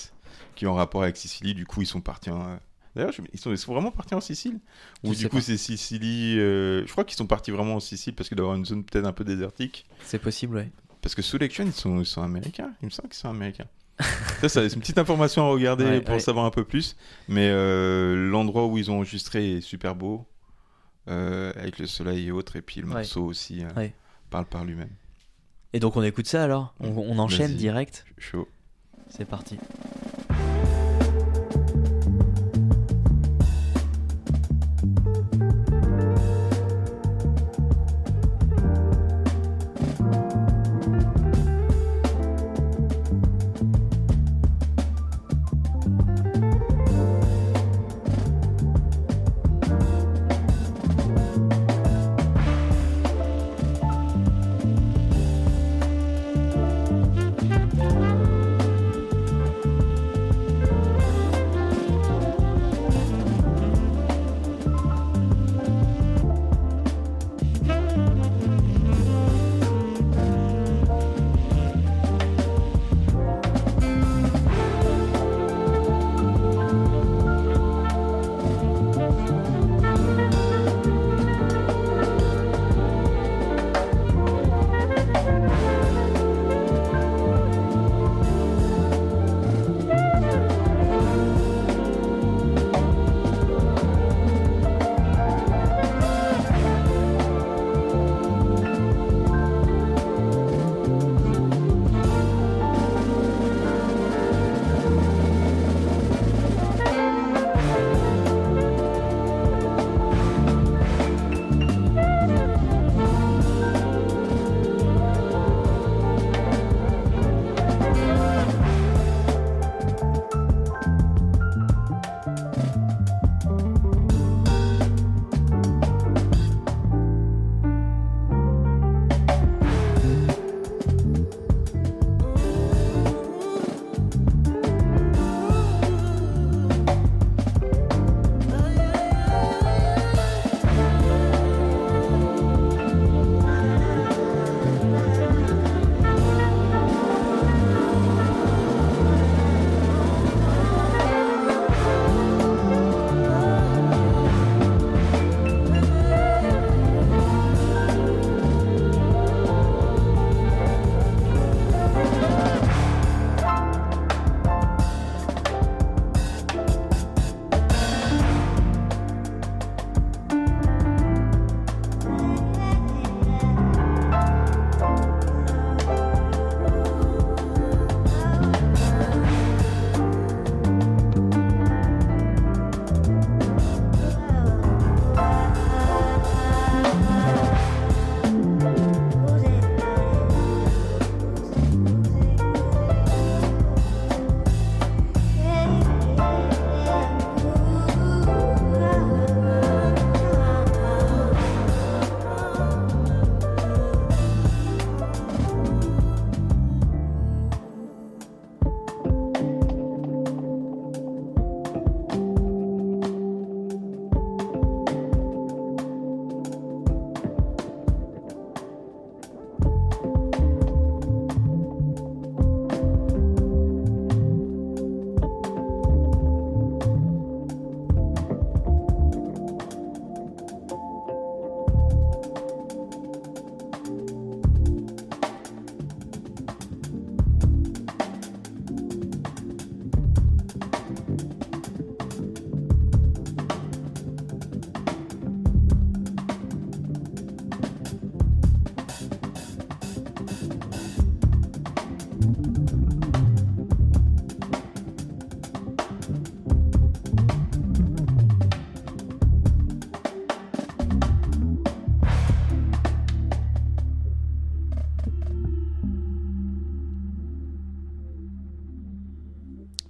[0.55, 1.55] qui est en rapport avec Sicily.
[1.55, 2.41] Du coup, ils sont partis en.
[2.49, 2.57] euh,
[2.95, 4.59] D'ailleurs, je- ils sont, ils sont vraiment partis en Sicile
[5.05, 6.39] Ou du coup, c'est Sicily.
[6.39, 8.65] euh, Je crois qu'ils sont partis vraiment en Sicile parce qu'il doit y avoir une
[8.65, 9.85] zone peut-être un peu désertique.
[10.03, 10.71] C'est possible, ouais.
[11.03, 12.73] Parce que Selection, ils sont, ils sont américains.
[12.83, 13.67] Il me semble qu'ils sont américains.
[14.41, 16.21] ça, ça, c'est une petite information à regarder Ouais, pour ouais.
[16.21, 16.97] savoir un peu plus.
[17.29, 20.27] Mais euh, l'endroit où ils ont enregistré est super beau,
[21.09, 22.57] euh, avec le soleil et autres.
[22.57, 22.95] Et puis le Ouais.
[22.95, 23.95] morceau aussi euh, Ouais.
[24.31, 24.91] Parle par lui-même.
[25.73, 26.75] Et donc on écoute ça alors?
[26.81, 28.05] On, on enchaîne direct?
[28.19, 28.49] Chaud.
[29.09, 29.59] C'est parti.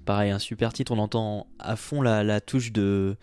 [0.07, 0.93] Pareil, un super titre.
[0.93, 3.17] On entend à fond la, la touche de,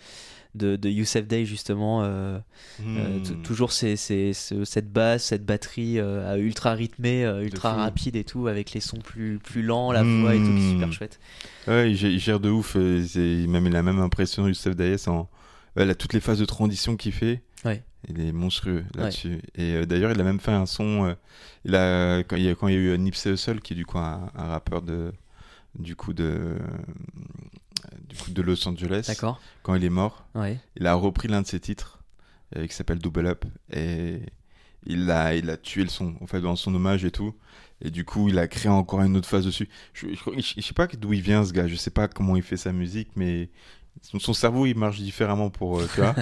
[0.54, 2.04] de, de Youssef Day, justement.
[2.04, 2.38] euh,
[2.82, 3.42] euh, Hmm.
[3.42, 8.48] toujours ces- ces- ce- cette basse, cette batterie euh, ultra rythmée, ultra rapide et tout,
[8.48, 10.92] avec les sons plus, plus lents, la voix et tout, qui est super Hmm.
[10.92, 11.20] chouette.
[11.68, 12.76] Ouais, il gère, il gère de ouf.
[12.76, 15.28] il a même impression, Youssef Dayes, en
[15.78, 17.42] ouais, là, toutes les phases de transition qu'il fait.
[17.66, 17.82] Ouais.
[18.10, 19.40] Il est monstrueux là-dessus.
[19.56, 21.06] Et euh, d'ailleurs, il a même fait un son.
[21.06, 21.14] euh,
[21.64, 23.76] il a, quand, il y a, quand il y a eu Nipsey Hussle, qui est
[23.78, 25.14] du coup un, un rappeur de,
[25.80, 26.58] du coup de,
[28.08, 29.06] du coup de Los Angeles.
[29.08, 29.40] D'accord.
[29.64, 30.60] Quand il est mort, Ouais.
[30.76, 32.00] il a repris l'un de ses titres
[32.56, 34.22] euh, qui s'appelle Double Up et
[34.86, 37.34] il a, il a tué le son en fait dans son hommage et tout.
[37.82, 39.68] Et du coup, il a créé encore une autre phase dessus.
[39.94, 41.68] Je, je, je- je sais pas d'où il vient ce gars.
[41.68, 43.50] Je sais pas comment il fait sa musique, mais
[44.02, 46.16] son, son cerveau il marche différemment pour euh, tu vois.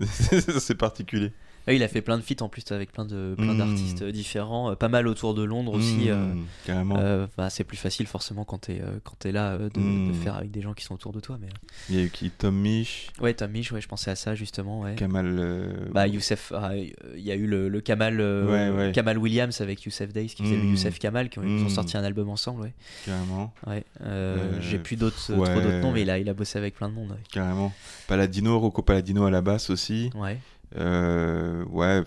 [0.06, 1.32] c'est particulier.
[1.68, 3.58] Ouais, il a fait plein de feats en plus avec plein de plein Mm.
[3.58, 6.06] d'artistes différents, euh, pas mal autour de Londres aussi.
[6.06, 6.34] Mmh, euh,
[6.66, 6.96] carrément.
[6.98, 10.10] euh, bah, c'est plus facile forcément quand t'es euh, quand t'es là euh, de, de
[10.10, 10.14] Mm.
[10.14, 11.38] faire avec des gens qui sont autour de toi.
[11.40, 11.48] Mais
[11.88, 14.34] Il y a eu qui Tom Misch, ouais, Tom Misch, ouais, je pensais à ça
[14.34, 14.80] justement.
[14.80, 14.94] Ouais.
[14.96, 15.26] Kamal.
[15.38, 18.92] euh, Bah Youssef, ah, euh, il y a eu le, le Kamal, euh, Ouais, ouais.
[18.92, 20.70] Kamal Williams avec Youssef Days qui faisait le Mm.
[20.70, 22.62] Youssef Kamal, qui ont, sorti un album ensemble.
[22.62, 22.72] Ouais.
[23.04, 23.84] carrément, Ouais.
[24.02, 26.74] Euh, Euh, J'ai plus d'autres trop d'autres noms, mais il a il a bossé avec
[26.74, 27.16] plein de monde.
[27.32, 27.72] carrément.
[28.06, 30.10] Paladino, Rocco Paladino à la basse aussi.
[30.14, 30.38] Ouais.
[30.76, 32.02] Euh, ouais.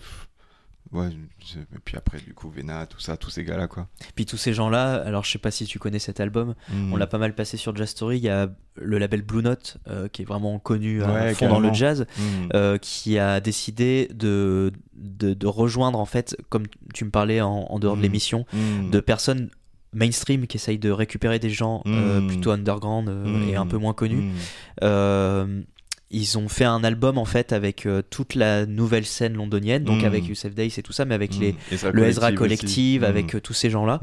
[0.92, 3.88] Ouais, et puis après, du coup, Vena, tout ça, tous ces gars-là, quoi.
[4.14, 6.92] Puis tous ces gens-là, alors je sais pas si tu connais cet album, Mm.
[6.92, 8.18] on l'a pas mal passé sur Jazz Story.
[8.18, 11.48] Il y a le label Blue Note euh, qui est vraiment connu à Ouais, fond
[11.48, 12.22] dans le jazz, Mm.
[12.52, 17.50] euh, qui a décidé de, de, de rejoindre en fait, comme tu me parlais en,
[17.70, 18.02] en dehors de Mm.
[18.02, 18.44] l'émission,
[18.90, 19.48] de personnes
[19.94, 23.92] mainstream qui essayent de récupérer des gens euh, plutôt underground euh, et un peu moins
[23.94, 24.30] connus.
[26.12, 30.02] Ils ont fait un album en fait avec euh, toute la nouvelle scène londonienne, donc
[30.02, 30.06] Mm.
[30.06, 31.40] avec Youssef Days et tout ça, mais avec Mm.
[31.40, 33.08] les, Ezra le Ezra Collective aussi.
[33.08, 33.36] avec Mm.
[33.36, 34.00] euh, tous ces gens-là,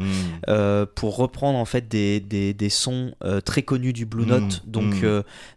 [0.50, 3.14] euh, pour reprendre en fait des, des, des sons
[3.46, 4.26] très connus du Blue.
[4.26, 4.96] Note, donc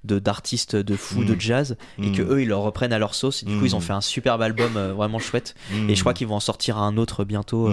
[0.05, 3.43] de d'artistes de fou de jazz, et que eux ils le reprennent à leur sauce.
[3.43, 5.55] Et du coup ils ont fait un superbe album vraiment chouette.
[5.89, 7.71] Et je crois qu'ils vont en sortir un autre bientôt.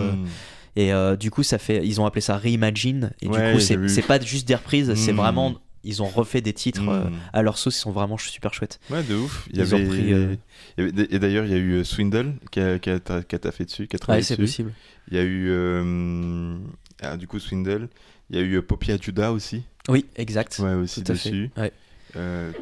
[0.75, 3.11] et euh, du coup, ça fait, ils ont appelé ça Reimagine.
[3.21, 6.53] Et Ouais, du coup, c'est pas juste des reprises, c'est vraiment, ils ont refait des
[6.53, 7.77] titres euh, à leur sauce.
[7.77, 8.79] Ils sont vraiment super chouettes.
[8.89, 9.47] Ouais, de ouf.
[9.51, 10.35] Il y Ils ont pris, euh,
[10.77, 12.99] il y avait- Et d'ailleurs, il y a eu euh, Swindle qui a, qui a,
[12.99, 14.73] qui a taffé dessus, qui a travaillé Ouais, c'est possible.
[15.11, 16.57] Il y a eu, euh,
[17.01, 17.87] ah, du coup, Swindle.
[18.29, 19.63] Il y a eu Poppy Judah aussi.
[19.87, 20.59] Oui, exact.
[20.59, 21.49] Ouais, aussi Tout dessus.
[21.57, 21.71] Ouais.
[22.13, 22.21] Puis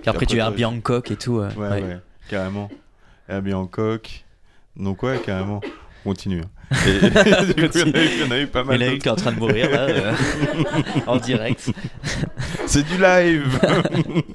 [0.10, 1.40] après, tu as t'as- Bangkok et tout.
[1.40, 1.70] Ouais, ouais.
[1.82, 1.98] ouais,
[2.30, 2.70] carrément.
[3.28, 4.24] Herbie Hancock.
[4.78, 5.60] Donc, ouais, carrément.
[6.06, 6.42] On Continue.
[6.42, 6.50] hein.
[6.88, 8.68] Et, du coup, il y en a eu- il y en a eu pas Il
[8.68, 8.82] mal.
[8.82, 10.14] y en a une qui est en train de mourir là,
[11.08, 11.70] en direct.
[12.78, 13.60] C'est du live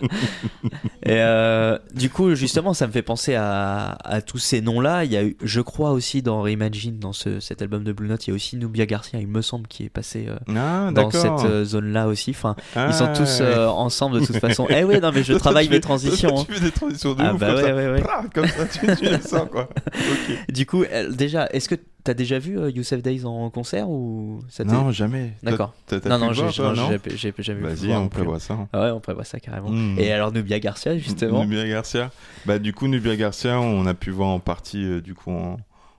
[1.04, 5.04] Et euh, du coup, justement, ça me fait penser à, à tous ces noms-là.
[5.04, 8.08] Il y a eu, je crois aussi dans Reimagine, dans ce, cet album de Blue
[8.08, 10.90] Note, il y a aussi Nubia Garcia, il me semble, qui est passé euh, Ah,
[10.92, 12.30] dans cette euh, zone-là aussi.
[12.30, 13.46] Enfin, Ah, ils sont tous ouais.
[13.46, 14.66] euh, ensemble de toute façon.
[14.70, 16.40] Eh oui, non, mais je travaille mes transitions.
[16.40, 16.44] hein.
[16.48, 17.74] Tu fais des transitions de Ah ouf bah comme ouais, ça.
[17.74, 18.02] ouais, ouais.
[18.34, 19.68] Comme ça, tu, tu le sens quoi.
[20.48, 21.74] Du coup, déjà, est-ce que
[22.04, 25.34] t'as déjà vu euh, Youssef Days en concert ou ça Non, jamais.
[25.42, 25.74] D'accord.
[26.06, 28.18] Non, non, j'ai jamais le Vas-y, on plus.
[28.20, 28.54] prévoit ça.
[28.54, 28.68] hein.
[28.72, 29.70] Ah ouais, on prévoit ça carrément.
[29.70, 29.98] Mm.
[29.98, 31.44] Et alors Nubia Garcia, justement.
[31.44, 32.10] Nubia Garcia.
[32.46, 35.58] Bah du coup Nubia Garcia, on a pu voir en partie euh, du coup en,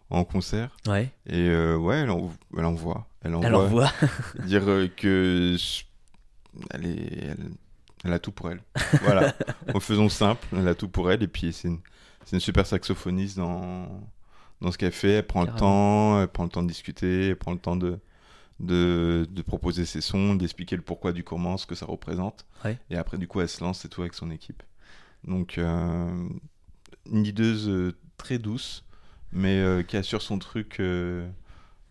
[0.10, 0.70] en concert.
[0.88, 1.10] Ouais.
[1.28, 3.08] Et euh, ouais, elle, en, elle envoie.
[3.24, 3.48] Elle envoie.
[3.48, 3.92] Elle envoie.
[4.46, 5.84] Dire euh, que je-
[6.72, 7.38] elle est, elle,
[8.04, 8.60] elle a tout pour elle.
[9.04, 9.34] Voilà.
[9.74, 11.24] en faisant simple, elle a tout pour elle.
[11.24, 11.80] Et puis c'est une,
[12.26, 13.88] c'est une super saxophoniste dans
[14.64, 15.12] dans ce qu'elle fait.
[15.12, 15.56] Elle prend Carrément.
[15.56, 18.00] le temps, elle prend le temps de discuter, elle prend le temps de
[18.60, 22.46] de, de proposer ses sons, d'expliquer le pourquoi du comment, ce que ça représente.
[22.64, 22.78] Ouais.
[22.90, 24.64] Et après, du coup, elle se lance et tout avec son équipe.
[25.28, 26.16] Donc, euh,
[27.12, 28.84] une leaduse euh, très douce,
[29.32, 31.28] mais euh, qui assure son truc, euh,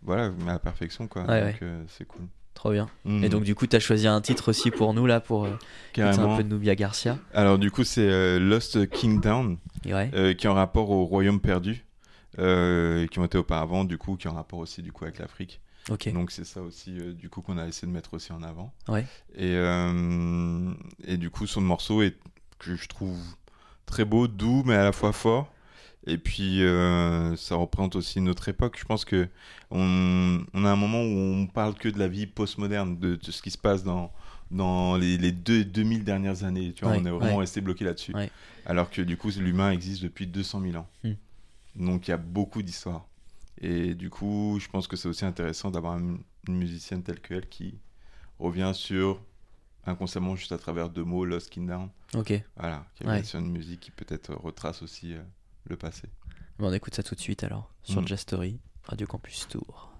[0.02, 1.24] voilà, à la perfection, quoi.
[1.24, 1.84] Ouais, donc, ouais.
[1.88, 2.22] c'est cool.
[2.54, 2.88] Trop bien.
[3.04, 3.24] Mhm.
[3.24, 6.44] Et donc du coup, t'as choisi un titre aussi pour nous là pour un peu
[6.44, 7.18] de Nubia Garcia.
[7.32, 11.84] Alors, du coup, c'est Lost Kingdom, qui est en rapport au Royaume perdu,
[12.39, 15.18] euh, qui ont été auparavant, du coup, qui est en rapport aussi, du coup, avec
[15.18, 15.61] l'Afrique.
[16.12, 18.72] Donc c'est ça aussi euh, du coup qu'on a essayé de mettre aussi en avant.
[18.87, 19.05] Ouais.
[19.35, 20.72] Et, euh,
[21.05, 22.16] et du coup son morceau est
[22.61, 23.18] que je trouve
[23.85, 25.53] très beau, doux mais à la fois fort.
[26.07, 26.61] Et puis
[27.37, 28.76] ça représente aussi notre époque.
[28.78, 29.28] Je pense que
[29.72, 33.30] on, on a un moment où on parle que de la vie postmoderne, de, de
[33.33, 34.12] ce qui se passe dans
[34.53, 36.72] dans les, les deux 2000 dernières années.
[36.74, 37.41] Tu vois, Ouais, on est vraiment ouais.
[37.41, 38.14] resté bloqué là-dessus.
[38.66, 40.89] Alors que du coup l'humain existe depuis 200 000 ans.
[41.03, 41.12] Hmm.
[41.76, 43.06] Donc il y a beaucoup d'histoires.
[43.58, 46.18] Et du coup, je pense que c'est aussi intéressant d'avoir une,
[46.48, 47.78] musicienne telle qu'elle qui
[48.40, 49.22] revient sur
[49.86, 51.88] inconsciemment juste à travers deux mots, Lost Kingdom.
[52.14, 52.32] Ok.
[52.56, 53.22] Voilà, qui ouais.
[53.22, 55.22] sur une musique qui peut-être retrace aussi euh,
[55.66, 56.08] le passé.
[56.58, 58.58] Bon, on écoute ça tout de suite alors, sur mmh.
[58.88, 59.92] Radio Campus Tour.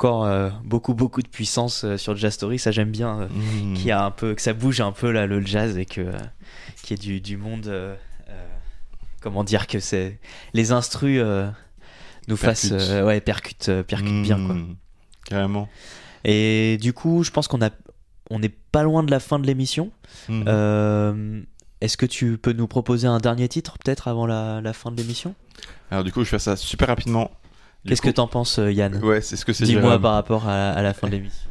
[0.00, 2.58] Encore euh, beaucoup beaucoup de puissance euh, sur Jazz Story.
[2.58, 3.28] Ça j'aime bien, euh,
[3.74, 6.00] qu'il y a un peu, que ça bouge un peu là le jazz et que
[6.00, 6.12] euh,
[6.82, 7.70] qu'il y ait du, du monde.
[9.20, 10.18] comment dire que c'est
[10.54, 11.22] les instrus
[12.28, 14.54] nous fassent ouais percutent euh, percutent bien quoi.
[14.54, 14.76] Mhm.
[15.26, 15.68] Carrément.
[16.24, 17.70] Et du coup, je pense qu'on a
[18.30, 19.90] on n'est pas loin de la fin de l'émission.
[20.30, 21.42] Euh,
[21.82, 24.96] Est-ce que tu peux nous proposer un dernier titre peut-être avant la, la fin de
[24.96, 25.34] l'émission?
[25.90, 27.30] Alors du coup, je fais ça super rapidement.
[27.86, 29.64] Qu'est-ce coup- que t'en penses, euh, Yann Ouais, c'est ce que c'est.
[29.64, 31.48] Dis-moi par rapport à, à la fin de l'émission.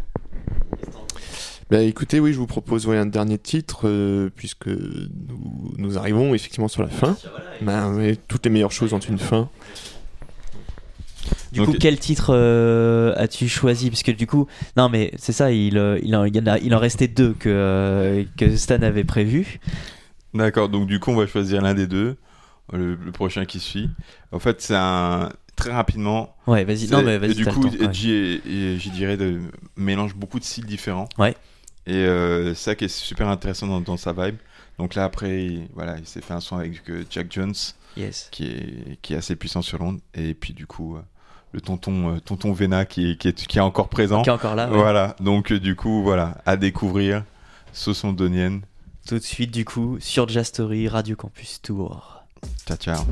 [1.69, 6.33] Bah écoutez, oui, je vous propose ouais, un dernier titre, euh, puisque nous, nous arrivons
[6.33, 7.15] effectivement sur la fin.
[7.61, 9.49] Bah, ouais, toutes les meilleures choses ont une fin.
[11.51, 13.89] Du Donc- coup, quel titre euh, as-tu choisi?
[13.91, 15.73] Parce que du coup, non, mais c'est ça, il,
[16.03, 19.59] il, en, il, en a- il en restait deux que, euh, que Stan avait prévu.
[20.33, 22.17] D'accord, donc du coup, on va choisir l'un des deux,
[22.73, 23.89] le, le prochain qui suit.
[24.31, 25.29] En fait, c'est un
[25.59, 26.35] très rapidement.
[26.47, 26.87] Ouais, vas-y.
[26.87, 27.31] Non, mais vas-y.
[27.31, 27.83] et Du coup, ouais.
[27.85, 29.39] Edgy, et- j'y dirais, de,
[29.75, 31.07] mélange beaucoup de styles différents.
[31.17, 31.35] Ouais.
[31.85, 34.37] Et euh, ça qui est super intéressant dans, dans sa vibe.
[34.77, 37.53] Donc là, après, il, voilà, il s'est fait un son avec euh, Jack Jones,
[37.97, 38.29] Yes.
[38.31, 39.99] qui est, qui est assez puissant sur l'onde.
[40.13, 41.01] Et puis, du coup, euh,
[41.51, 44.21] le tonton, euh, tonton Vena qui est, qui, est, qui est encore présent.
[44.21, 44.69] Qui est encore là.
[44.69, 44.77] ouais.
[44.77, 47.23] Voilà, donc du coup, voilà, à découvrir.
[47.73, 48.61] Sauce londonienne.
[49.07, 52.23] Tout de suite, du coup, sur Jazz Story, Radio Campus Tour.
[52.67, 53.03] Ciao, ciao.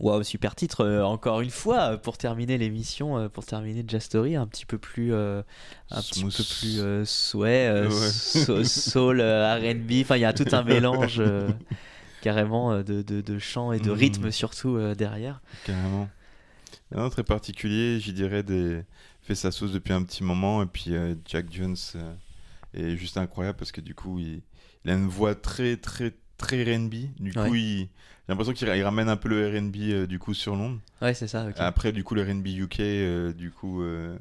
[0.00, 4.04] Waouh, super titre, euh, encore une fois, euh, pour terminer l'émission, euh, pour terminer Jazz
[4.04, 5.12] Story, un petit peu plus.
[5.12, 5.42] euh,
[5.90, 6.78] un petit peu plus.
[6.78, 7.88] euh, ouais, Ouais.
[7.88, 11.20] so- soul, RB, enfin, il y a tout un mélange
[12.22, 13.96] carrément de, de, de chant et de Mhm.
[13.96, 15.40] rythme surtout euh, derrière.
[15.64, 16.08] Carrément.
[16.94, 18.82] Un très particulier, j'y dirais des
[19.22, 20.62] fait sa sauce depuis un petit moment.
[20.62, 20.94] Et puis
[21.26, 21.76] Jack Jones
[22.74, 24.42] est juste incroyable parce que du coup, il,
[24.84, 26.94] il a une voix très, très, très RB.
[27.20, 27.50] Du coup, Ouais.
[27.60, 27.88] il- j'ai
[28.32, 30.80] l'impression qu'il il ramène un peu le RB euh, du coup sur Londres.
[31.02, 31.46] Ouais, c'est ça.
[31.58, 34.18] Après, du coup, le RB UK, euh, du coup, euh,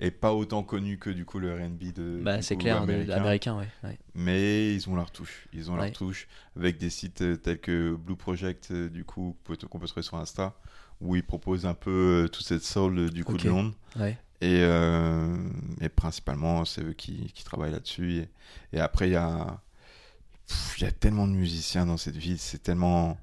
[0.00, 2.20] est pas autant connu que du coup le RB de.
[2.22, 3.12] Bah, c'est clair, de- américain.
[3.14, 3.68] américain, ouais.
[3.84, 3.98] ouais.
[4.14, 5.46] Mais ils ont leur touche.
[5.52, 9.86] Ils ont leur touche avec des sites tels que Blue Project, du coup, qu'on peut-
[9.86, 10.54] trouver sur Insta,
[11.00, 13.74] où ils proposent un peu toute cette soul du coup de Londres.
[13.96, 14.18] Ouais.
[14.40, 14.62] Et,
[15.80, 18.14] et principalement, c'est eux qui, qui travaillent là-dessus.
[18.16, 18.28] Et,
[18.76, 19.60] et après, il y a,
[20.78, 22.38] il y a tellement de musiciens dans cette ville.
[22.38, 23.18] C'est tellement.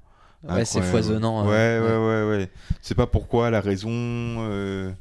[0.48, 2.50] Ouais, c'est foisonnant, Ouais, euh, ouais, ouais, ouais.
[2.80, 3.90] C'est pas pourquoi, la raison.
[3.92, 4.92] euh,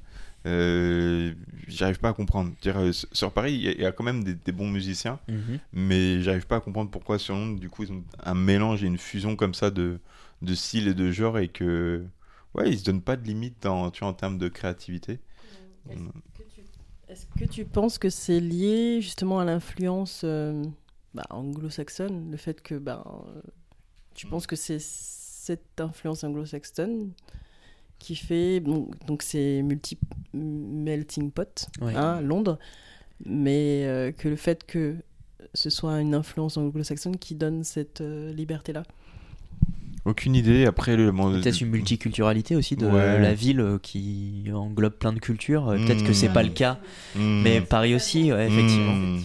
[0.45, 1.33] euh,
[1.67, 2.51] j'arrive pas à comprendre.
[2.61, 4.69] Dire, euh, sur Paris, il y, a- il y a quand même des, des bons
[4.69, 5.59] musiciens, Mhm.
[5.73, 8.87] mais j'arrive pas à comprendre pourquoi sur Londres, du coup, ils ont un mélange et
[8.87, 9.99] une fusion comme ça de,
[10.41, 12.03] de style et de genre et que.
[12.53, 15.19] Ouais, ils se donnent pas de limite dans, tu vois, en termes de créativité.
[17.07, 20.63] Est-ce que tu penses que c'est lié justement à l'influence euh,
[21.13, 23.03] bah, anglo-saxonne Le fait que bah,
[24.15, 27.11] tu penses que c'est cette influence anglo-saxonne
[27.99, 28.59] qui fait.
[28.59, 29.97] bon, donc c'est multi
[30.33, 31.95] melting pot, Ouais.
[31.95, 32.57] hein, Londres,
[33.25, 34.95] mais euh, que le fait que
[35.53, 38.83] ce soit une influence anglo-saxonne qui donne cette euh, liberté-là
[40.03, 40.65] Aucune idée.
[40.65, 41.11] Après, le.
[41.11, 43.19] Peut-être une multiculturalité aussi de Ouais.
[43.19, 45.69] la ville qui englobe plein de cultures.
[45.69, 46.79] Euh, Peut-être que c'est pas le cas,
[47.15, 47.41] Mm.
[47.43, 48.95] mais Paris aussi, ouais, effectivement.
[48.95, 49.19] Mm.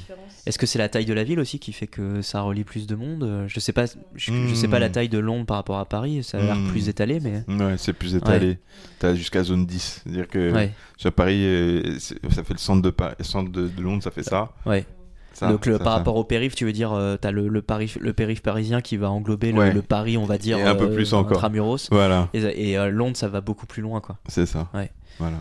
[0.46, 2.86] Est-ce que c'est la taille de la ville aussi qui fait que ça relie plus
[2.86, 5.56] de monde Euh, Je sais pas, je, je sais pas la taille de Londres par
[5.56, 6.22] rapport à Paris.
[6.22, 8.58] Ça a l'air plus étalé, mais Ouais, c'est plus étalé.
[9.00, 10.02] T'as jusqu'à zone 10.
[10.04, 10.72] C'est-à-dire que Ouais.
[10.96, 14.22] sur Paris, euh, ça fait le centre de, Paris, le centre de, Londres, ça fait
[14.22, 14.52] ça.
[14.66, 14.84] ouais.
[15.32, 15.98] Ça, Donc le, ça, par ça.
[15.98, 18.96] rapport au périph, tu veux dire, euh, t'as le, le, périph, le périph parisien qui
[18.96, 19.70] va englober le, Ouais.
[19.74, 21.36] le Paris, on va dire, Et un peu euh, plus encore.
[21.36, 21.88] intramuros.
[21.90, 22.30] Voilà.
[22.32, 24.16] Et, et, euh, Londres, ça va beaucoup plus loin, quoi.
[24.28, 24.70] C'est ça.
[24.72, 24.90] Ouais.
[25.18, 25.36] Voilà.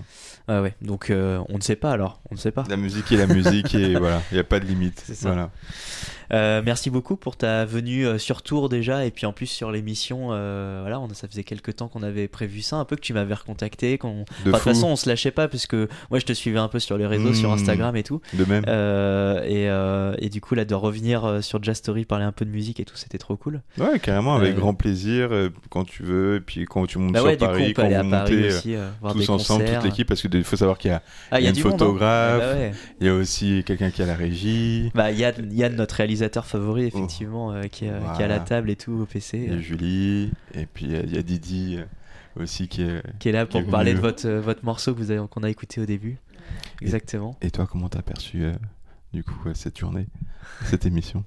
[0.48, 0.76] Ouais, ouais.
[0.82, 2.66] Donc euh, on ne sait pas alors, on ne sait pas.
[2.70, 5.00] La musique est la musique et voilà, il n'y a pas de limite.
[5.12, 5.30] Ça.
[5.30, 5.50] Voilà.
[6.34, 9.72] Euh, merci beaucoup pour ta venue euh, sur tour déjà et puis en plus sur
[9.72, 13.14] l'émission voilà on, ça faisait quelques temps qu'on avait prévu ça un peu que tu
[13.14, 16.26] m'avais recontacté qu'on De Enfin, toute façon on se lâchait pas parce que moi je
[16.26, 17.54] te suivais un peu sur les réseaux sur Mmh.
[17.54, 18.64] Instagram et tout De même.
[19.46, 22.80] Et, et du coup là de revenir sur Jazz Story parler un peu de musique
[22.80, 25.30] et tout c'était trop cool Ouais, carrément, avec grand plaisir,
[25.70, 27.74] quand tu veux, et puis quand tu montes Bah sur ouais, coup, Paris, on peut
[27.74, 29.65] quand aller à vous Paris montez aussi, voir tous des ensemble.
[29.74, 31.02] Toute l'équipe, parce qu'il faut savoir qu'il y a,
[31.32, 31.70] Ah, il y a une monde, hein.
[31.72, 32.72] photographe, Ah bah ouais.
[33.02, 36.86] il y a aussi quelqu'un qui à la régie, bah Yann, Yann notre réalisateur favori
[36.86, 39.54] effectivement euh, qui, est, euh, qui est à la table et tout au PC il
[39.54, 41.80] y a Julie, et puis euh, il y a Didi
[42.40, 45.26] aussi qui est, qui est là pour parler de votre, votre morceau que vous avez-
[45.30, 46.18] qu'on a écouté au début.
[46.82, 47.38] Exactement.
[47.42, 48.54] Et toi, comment t'as perçu euh,
[49.14, 50.08] du coup cette journée,
[50.66, 51.24] cette émission?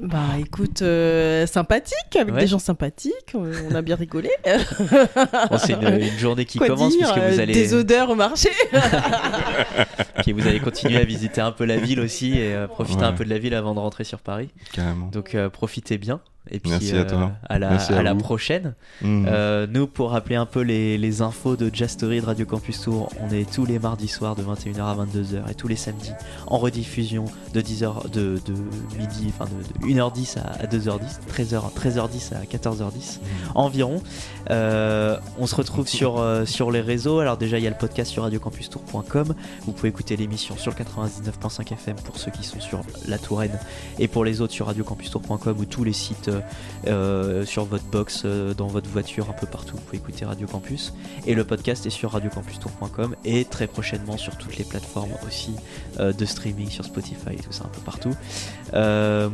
[0.00, 2.40] Bah écoute, euh, sympathique, avec Ouais.
[2.40, 4.28] des gens sympathiques, on, a bien rigolé.
[4.44, 8.10] Bon, c'est une, une journée qui Quoi commence dire, puisque vous euh, allez Des odeurs
[8.10, 8.50] au marché.
[10.22, 13.06] Puis vous allez continuer à visiter un peu la ville aussi et euh, profiter Ouais.
[13.06, 14.48] un peu de la ville avant de rentrer sur Paris.
[14.72, 15.06] Carrément.
[15.08, 16.20] Donc euh, profitez bien.
[16.50, 17.32] Et puis Merci à euh, toi.
[17.48, 18.20] à la, Merci à à la vous.
[18.20, 18.74] prochaine.
[19.00, 19.26] Mhm.
[19.28, 22.82] Euh, nous, pour rappeler un peu les, les infos de Jazz Story de Radio Campus
[22.82, 26.12] Tour, on est tous les mardis soirs de 21h à 22h et tous les samedis
[26.46, 27.24] en rediffusion
[27.54, 28.54] de 10h de, de
[28.98, 33.20] midi, enfin de, de 1h10 à, à 2h10, 13h, 13h10 à 14h10
[33.54, 34.02] environ.
[34.50, 37.20] Euh, on se retrouve sur, euh, sur les réseaux.
[37.20, 39.34] Alors déjà, il y a le podcast sur radiocampustour.com.
[39.62, 43.58] Vous pouvez écouter l'émission sur le 99.5 FM pour ceux qui sont sur la Touraine
[43.98, 46.40] et pour les autres sur radiocampustour.com ou tous les sites euh,
[46.86, 49.76] euh, sur votre box, euh, dans votre voiture, un peu partout.
[49.76, 50.92] Vous pouvez écouter Radio Campus.
[51.26, 55.54] Et le podcast est sur radiocampustour.com et très prochainement sur toutes les plateformes aussi
[55.98, 58.14] euh, de streaming, sur Spotify et tout ça, un peu partout.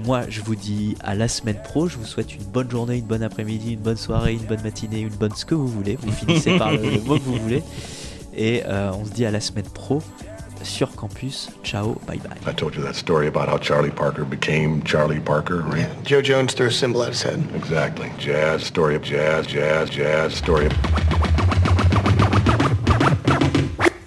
[0.05, 1.89] Moi, je vous dis à la semaine pro.
[1.89, 5.01] Je vous souhaite une bonne journée, une bonne après-midi, une bonne soirée, une bonne matinée,
[5.01, 5.97] une bonne ce que vous voulez.
[6.01, 7.63] Vous finissez par le, le mot que vous voulez.
[8.37, 10.03] Et on se dit à la semaine pro
[10.63, 11.51] sur campus.
[11.63, 12.37] Ciao, bye bye.
[12.47, 15.89] I told you that story about how Charlie Parker became Charlie Parker, right?
[16.05, 17.43] Joe Jones threw a symbol at his head.
[17.55, 18.11] Exactly.
[18.19, 20.73] Jazz, story of jazz, jazz, jazz, story of...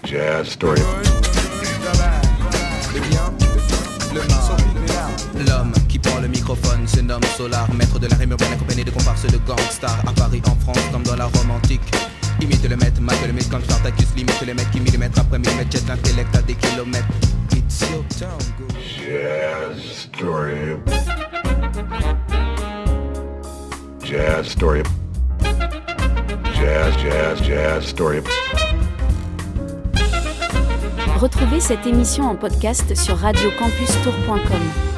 [0.04, 1.10] Jazz, story of...
[5.46, 8.90] L'homme qui prend le microphone se nomme Solar, maître de la rime urbaine accompagné de
[8.90, 11.80] comparses de gangsters à Paris, en France, comme dans la Rome antique.
[12.40, 15.70] Imite le maître, mate le mythe comme Spartacus, limite le mec qui millimètre après millimètre
[15.72, 17.06] jette l'intellect à des kilomètres.
[17.52, 18.66] It's your town, go.
[18.80, 20.76] Jazz, story.
[24.04, 24.82] Jazz, story.
[26.54, 28.20] Jazz, jazz, jazz, story.
[31.18, 34.93] Retrouvez cette émission en podcast sur radiocampustour.com.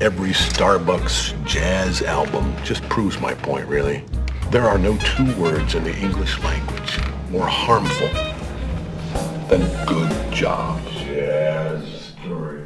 [0.00, 4.04] Every Starbucks jazz album just proves my point, really.
[4.52, 8.06] There are no two words in the English language more harmful
[9.48, 10.88] than good jobs.
[10.92, 12.62] Jazz story.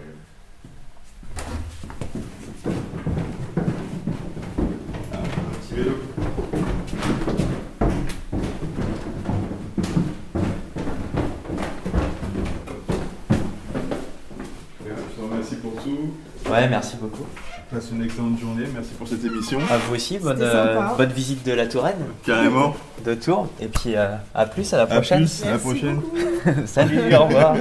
[16.53, 17.25] Ouais, merci beaucoup.
[17.73, 18.65] Passe une excellente journée.
[18.75, 19.59] Merci pour cette émission.
[19.71, 21.97] À vous aussi, bonne, euh, bonne visite de la Touraine.
[22.27, 22.75] Carrément.
[23.05, 23.49] De Tours.
[23.61, 25.21] Et puis euh, à plus, à la À prochaine.
[25.25, 26.01] plus, à la prochaine.
[26.67, 27.57] Salut, au revoir.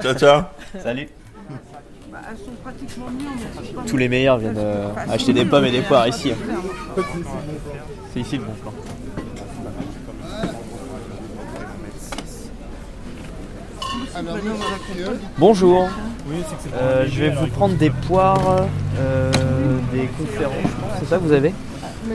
[0.00, 0.42] Ciao, ciao.
[0.80, 1.08] Salut.
[2.12, 5.44] Bah, elles sont pratiquement mieux, mais c'est pas Tous les meilleurs viennent euh, acheter des
[5.44, 6.32] pommes et des poires ici.
[8.14, 8.72] C'est ici le bon plan.
[15.38, 15.88] Bonjour.
[16.74, 18.66] Euh, je vais vous prendre des poires,
[18.98, 19.30] euh,
[19.92, 20.90] des conférences, je pense.
[21.00, 21.54] C'est ça que vous avez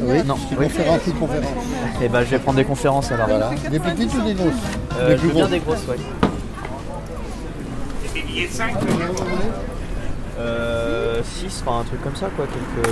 [0.01, 0.35] Oui, non.
[0.49, 1.47] des conférences ou conférences.
[2.01, 3.27] Eh ben, je vais prendre des conférences alors.
[3.27, 3.51] Voilà.
[3.69, 4.53] Des petites ou des grosses
[4.99, 5.51] Euh, Des je plus veux bien grosses.
[5.51, 5.97] des grosses, ouais.
[10.39, 12.87] Euh, 6, enfin un truc comme ça quoi, quelques...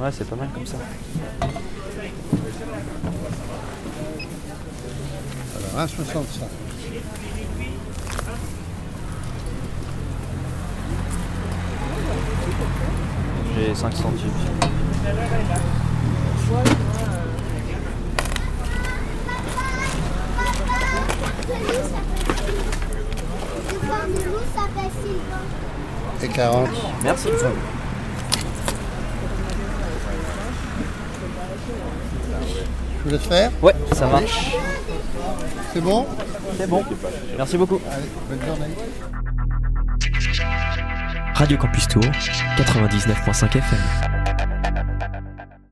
[0.00, 0.76] Ouais, c'est pas mal comme ça.
[5.72, 6.40] Alors, 1,65.
[13.56, 14.30] J'ai 5 centimes.
[26.22, 26.68] Et 40.
[27.02, 27.28] Merci.
[32.98, 33.50] Je vous laisse faire?
[33.62, 34.56] Ouais, ça marche.
[35.72, 36.06] C'est bon
[36.58, 36.82] C'est bon.
[37.36, 37.80] Merci beaucoup.
[37.90, 38.74] Allez, bonne journée.
[41.34, 42.02] Radio Campus Tour,
[42.58, 44.19] 99.5 FM.